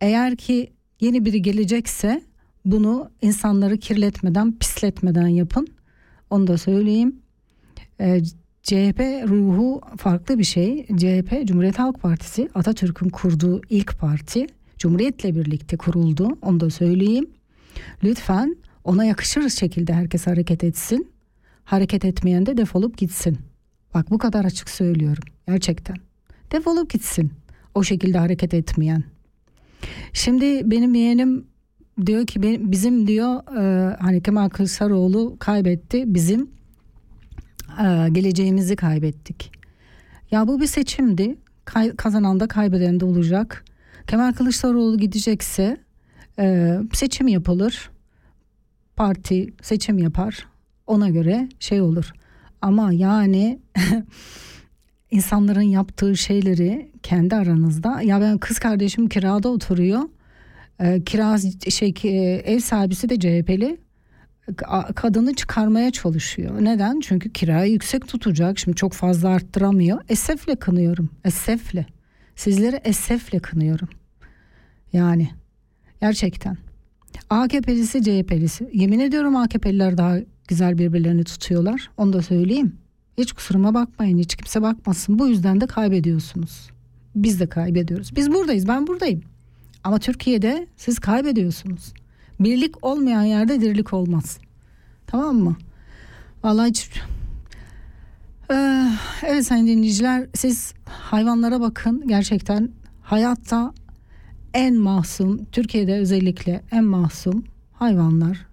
Eğer 0.00 0.36
ki 0.36 0.72
yeni 1.00 1.24
biri 1.24 1.42
gelecekse 1.42 2.22
bunu 2.64 3.10
insanları 3.22 3.78
kirletmeden, 3.78 4.52
pisletmeden 4.52 5.26
yapın. 5.26 5.68
Onu 6.30 6.46
da 6.46 6.58
söyleyeyim. 6.58 7.16
Ee, 8.00 8.20
CHP 8.62 9.00
ruhu 9.28 9.80
farklı 9.96 10.38
bir 10.38 10.44
şey. 10.44 10.86
CHP 10.86 11.46
Cumhuriyet 11.46 11.78
Halk 11.78 12.02
Partisi 12.02 12.48
Atatürk'ün 12.54 13.08
kurduğu 13.08 13.60
ilk 13.70 13.98
parti. 13.98 14.46
Cumhuriyet'le 14.78 15.24
birlikte 15.24 15.76
kuruldu. 15.76 16.38
Onu 16.42 16.60
da 16.60 16.70
söyleyeyim. 16.70 17.30
Lütfen 18.04 18.56
ona 18.84 19.04
yakışır 19.04 19.48
şekilde 19.48 19.92
herkes 19.92 20.26
hareket 20.26 20.64
etsin. 20.64 21.08
Hareket 21.64 22.04
etmeyen 22.04 22.46
de 22.46 22.56
defolup 22.56 22.98
gitsin. 22.98 23.38
Bak 23.94 24.10
bu 24.10 24.18
kadar 24.18 24.44
açık 24.44 24.70
söylüyorum. 24.70 25.24
Gerçekten. 25.48 25.96
Defolup 26.52 26.90
gitsin. 26.90 27.32
O 27.74 27.82
şekilde 27.82 28.18
hareket 28.18 28.54
etmeyen. 28.54 29.04
Şimdi 30.12 30.70
benim 30.70 30.94
yeğenim 30.94 31.46
diyor 32.06 32.26
ki 32.26 32.42
bizim 32.72 33.06
diyor 33.06 33.56
e, 33.56 33.96
hani 34.00 34.22
Kemal 34.22 34.48
Kılıçdaroğlu 34.48 35.36
kaybetti. 35.38 36.14
Bizim 36.14 36.50
e, 37.80 38.08
geleceğimizi 38.12 38.76
kaybettik. 38.76 39.52
Ya 40.30 40.48
bu 40.48 40.60
bir 40.60 40.66
seçimdi. 40.66 41.38
Kazanan 41.96 42.40
da 42.40 42.48
kaybeden 42.48 43.00
de 43.00 43.04
olacak. 43.04 43.64
Kemal 44.06 44.32
Kılıçdaroğlu 44.32 44.98
gidecekse 44.98 45.76
e, 46.38 46.78
seçim 46.92 47.28
yapılır. 47.28 47.90
Parti 48.96 49.54
seçim 49.62 49.98
yapar. 49.98 50.46
Ona 50.86 51.08
göre 51.08 51.48
şey 51.60 51.80
olur. 51.80 52.12
Ama 52.62 52.92
yani 52.92 53.60
insanların 55.10 55.60
yaptığı 55.60 56.16
şeyleri 56.16 56.92
kendi 57.02 57.34
aranızda 57.36 58.02
ya 58.02 58.20
ben 58.20 58.38
kız 58.38 58.58
kardeşim 58.58 59.08
kirada 59.08 59.48
oturuyor. 59.48 60.00
E, 60.80 61.04
kira 61.04 61.38
şey 61.70 61.94
ev 62.44 62.58
sahibisi 62.58 63.08
de 63.08 63.18
CHP'li 63.18 63.78
kadını 64.94 65.34
çıkarmaya 65.34 65.90
çalışıyor. 65.90 66.64
Neden? 66.64 67.00
Çünkü 67.00 67.32
kirayı 67.32 67.72
yüksek 67.72 68.08
tutacak. 68.08 68.58
Şimdi 68.58 68.76
çok 68.76 68.92
fazla 68.92 69.28
arttıramıyor. 69.28 70.00
Esefle 70.08 70.56
kınıyorum. 70.56 71.10
Esefle. 71.24 71.86
Sizleri 72.36 72.80
esefle 72.84 73.38
kınıyorum. 73.38 73.88
Yani 74.92 75.30
gerçekten. 76.00 76.56
AKP'lisi 77.30 78.02
CHP'lisi. 78.02 78.70
Yemin 78.72 79.00
ediyorum 79.00 79.36
AKP'liler 79.36 79.98
daha 79.98 80.16
güzel 80.48 80.78
birbirlerini 80.78 81.24
tutuyorlar. 81.24 81.90
Onu 81.96 82.12
da 82.12 82.22
söyleyeyim. 82.22 82.76
Hiç 83.20 83.32
kusuruma 83.32 83.74
bakmayın. 83.74 84.18
Hiç 84.18 84.36
kimse 84.36 84.62
bakmasın. 84.62 85.18
Bu 85.18 85.28
yüzden 85.28 85.60
de 85.60 85.66
kaybediyorsunuz. 85.66 86.70
Biz 87.14 87.40
de 87.40 87.46
kaybediyoruz. 87.46 88.16
Biz 88.16 88.32
buradayız. 88.32 88.68
Ben 88.68 88.86
buradayım. 88.86 89.22
Ama 89.84 89.98
Türkiye'de 89.98 90.66
siz 90.76 90.98
kaybediyorsunuz. 90.98 91.92
Birlik 92.40 92.84
olmayan 92.84 93.22
yerde 93.22 93.60
dirlik 93.60 93.92
olmaz. 93.92 94.38
Tamam 95.06 95.36
mı? 95.36 95.56
Vallahi 96.44 96.68
hiç... 96.68 96.90
Ee, 98.50 98.86
evet 99.26 99.46
sayın 99.46 99.66
dinleyiciler 99.66 100.26
siz 100.34 100.74
hayvanlara 100.84 101.60
bakın. 101.60 102.02
Gerçekten 102.06 102.70
hayatta 103.02 103.74
en 104.54 104.74
masum, 104.74 105.44
Türkiye'de 105.44 105.94
özellikle 105.94 106.62
en 106.72 106.84
masum 106.84 107.44
hayvanlar. 107.72 108.46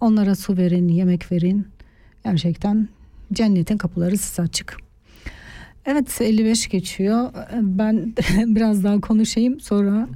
Onlara 0.00 0.34
su 0.34 0.56
verin, 0.56 0.88
yemek 0.88 1.32
verin. 1.32 1.66
Gerçekten 2.24 2.88
cennetin 3.32 3.78
kapıları 3.78 4.18
size 4.18 4.42
açık. 4.42 4.76
Evet 5.84 6.20
55 6.20 6.68
geçiyor. 6.68 7.32
Ben 7.62 8.14
biraz 8.46 8.84
daha 8.84 9.00
konuşayım 9.00 9.60
sonra 9.60 10.08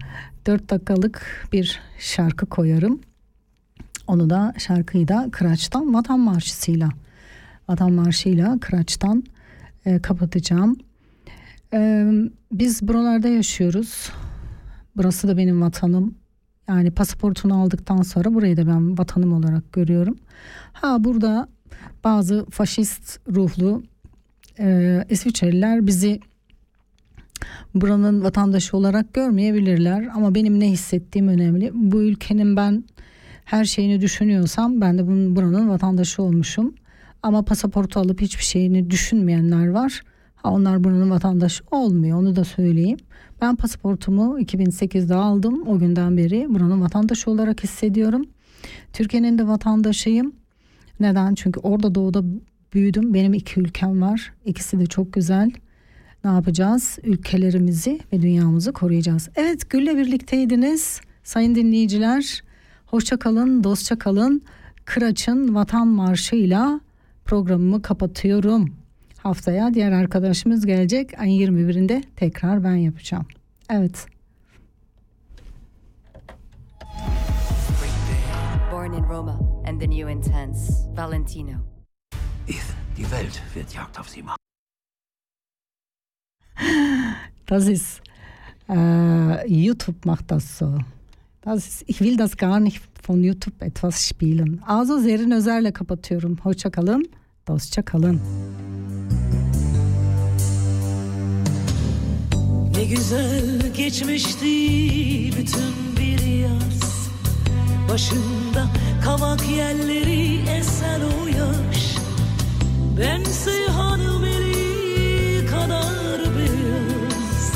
4 0.46 0.70
dakikalık 0.70 1.48
bir 1.52 1.80
şarkı 1.98 2.46
koyarım. 2.46 3.00
Onu 4.06 4.30
da 4.30 4.54
şarkıyı 4.58 5.08
da 5.08 5.28
Kıraç'tan 5.32 5.94
Vatan 5.94 6.20
Marşı'sıyla 6.20 6.88
Vatan 7.68 7.92
Marşı'yla 7.92 8.58
Kıraç'tan 8.60 9.24
e, 9.84 10.02
kapatacağım. 10.02 10.76
E, 11.72 12.06
biz 12.52 12.88
buralarda 12.88 13.28
yaşıyoruz. 13.28 14.10
Burası 14.96 15.28
da 15.28 15.36
benim 15.36 15.62
vatanım. 15.62 16.14
Yani 16.68 16.90
pasaportunu 16.90 17.62
aldıktan 17.62 18.02
sonra 18.02 18.34
burayı 18.34 18.56
da 18.56 18.66
ben 18.66 18.98
vatanım 18.98 19.32
olarak 19.32 19.72
görüyorum. 19.72 20.16
Ha 20.72 21.04
burada 21.04 21.48
bazı 22.04 22.46
faşist 22.50 23.20
ruhlu 23.28 23.82
e, 24.58 25.04
İsviçreliler 25.10 25.86
bizi 25.86 26.20
buranın 27.74 28.22
vatandaşı 28.24 28.76
olarak 28.76 29.14
görmeyebilirler 29.14 30.08
ama 30.14 30.34
benim 30.34 30.60
ne 30.60 30.70
hissettiğim 30.70 31.28
önemli. 31.28 31.70
Bu 31.74 32.02
ülkenin 32.02 32.56
ben 32.56 32.84
her 33.44 33.64
şeyini 33.64 34.00
düşünüyorsam 34.00 34.80
ben 34.80 34.98
de 34.98 35.06
bunun 35.06 35.36
buranın 35.36 35.68
vatandaşı 35.68 36.22
olmuşum. 36.22 36.74
Ama 37.22 37.42
pasaportu 37.42 38.00
alıp 38.00 38.20
hiçbir 38.20 38.44
şeyini 38.44 38.90
düşünmeyenler 38.90 39.68
var. 39.68 40.02
Ha, 40.36 40.50
onlar 40.50 40.84
buranın 40.84 41.10
vatandaşı 41.10 41.64
olmuyor 41.70 42.18
onu 42.18 42.36
da 42.36 42.44
söyleyeyim. 42.44 42.98
Ben 43.40 43.56
pasaportumu 43.56 44.40
2008'de 44.40 45.14
aldım. 45.14 45.68
O 45.68 45.78
günden 45.78 46.16
beri 46.16 46.46
buranın 46.48 46.80
vatandaşı 46.80 47.30
olarak 47.30 47.64
hissediyorum. 47.64 48.24
Türkiye'nin 48.92 49.38
de 49.38 49.46
vatandaşıyım. 49.48 50.32
Neden? 51.00 51.34
Çünkü 51.34 51.60
orada 51.60 51.94
doğuda 51.94 52.22
büyüdüm. 52.74 53.14
Benim 53.14 53.34
iki 53.34 53.60
ülkem 53.60 54.02
var. 54.02 54.32
İkisi 54.44 54.80
de 54.80 54.86
çok 54.86 55.12
güzel. 55.12 55.50
Ne 56.24 56.30
yapacağız? 56.30 56.98
Ülkelerimizi 57.04 58.00
ve 58.12 58.22
dünyamızı 58.22 58.72
koruyacağız. 58.72 59.28
Evet 59.36 59.70
Gül'le 59.70 59.96
birlikteydiniz. 59.96 61.00
Sayın 61.24 61.54
dinleyiciler. 61.54 62.42
Hoşça 62.86 63.16
kalın, 63.16 63.64
dostça 63.64 63.98
kalın. 63.98 64.42
Kıraç'ın 64.84 65.54
Vatan 65.54 65.88
Marşı'yla 65.88 66.80
programımı 67.24 67.82
kapatıyorum. 67.82 68.74
Haftaya 69.18 69.74
diğer 69.74 69.92
arkadaşımız 69.92 70.66
gelecek. 70.66 71.20
Ayın 71.20 71.56
21'inde 71.56 72.02
tekrar 72.16 72.64
ben 72.64 72.74
yapacağım. 72.74 73.26
Evet. 73.70 74.06
Born 78.90 79.04
in 79.04 79.08
Roma 79.08 79.38
and 79.64 79.80
the 79.80 79.86
new 79.86 80.08
intense 80.08 80.88
Valentino. 80.94 81.58
Ethan, 82.48 82.76
die 82.96 83.08
Welt 83.10 83.40
wird 83.54 83.72
Jagd 83.72 83.98
auf 84.00 84.08
sie 84.08 84.22
machen. 84.22 84.36
Das 87.46 87.68
ist 87.68 88.00
äh, 88.68 89.46
YouTube 89.46 90.04
macht 90.04 90.30
das 90.30 90.58
so. 90.58 90.78
Das 91.42 91.68
ist, 91.68 91.84
ich 91.86 92.00
will 92.00 92.16
das 92.16 92.36
gar 92.36 92.58
nicht 92.58 92.82
von 93.02 93.22
YouTube 93.22 93.62
etwas 93.62 94.08
spielen. 94.08 94.60
Also 94.66 94.98
Zerrin 94.98 95.30
Özer'le 95.30 95.72
kapatıyorum. 95.72 96.36
Hoşça 96.42 96.70
kalın, 96.70 97.04
dostça 97.48 97.84
kalın. 97.84 98.20
Ne 102.74 102.84
güzel 102.84 103.72
geçmişti 103.76 104.46
bütün 105.38 105.96
bir 105.96 106.26
yaz 106.42 106.89
Başında 107.92 108.66
kavak 109.04 109.48
yelleri 109.50 110.50
esen 110.50 111.00
o 111.00 111.26
yaş. 111.26 111.96
Bense 112.98 113.66
hanım 113.66 114.24
eli 114.24 115.46
kadar 115.46 116.20
beyaz 116.38 117.52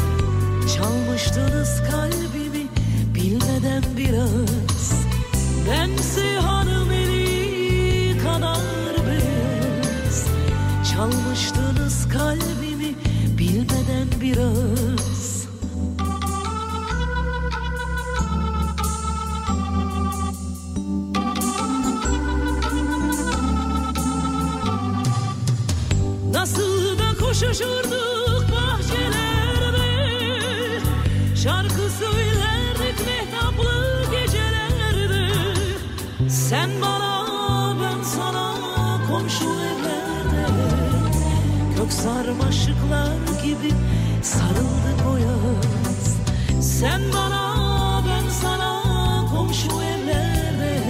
Çalmıştınız 0.77 1.83
kalbimi 1.91 2.67
bilmeden 3.15 3.83
biraz. 3.97 4.93
Bense 5.71 6.37
hanım 6.37 6.91
eli 6.93 8.19
kadar 8.19 8.97
beyaz 9.07 10.27
Çalmıştınız 10.93 12.09
kalbimi 12.09 12.95
bilmeden 13.39 14.09
biraz 14.21 15.24
koşuşurduk 27.35 28.47
bahçelerde. 28.53 29.91
Şarkı 31.43 31.91
söylerdik 31.99 33.07
mehtaplı 33.07 34.05
gecelerde. 34.11 35.33
Sen 36.29 36.71
bana 36.83 37.27
ben 37.83 38.03
sana 38.03 38.55
komşu 39.11 39.45
evlerde. 39.45 40.47
Kök 41.77 41.93
sarmaşıklar 41.93 43.43
gibi 43.45 43.73
sarıldık 44.23 45.07
o 45.13 45.17
yaz. 45.17 46.17
Sen 46.61 47.01
bana 47.13 48.03
ben 48.09 48.31
sana 48.31 48.83
komşu 49.31 49.69
evlerde. 49.69 50.83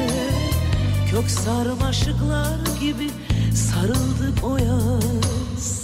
Kök 1.10 1.30
sarmaşıklar 1.30 2.58
gibi 2.80 3.10
sarıldık 3.54 4.44
o 4.44 4.56
yaz 4.56 5.83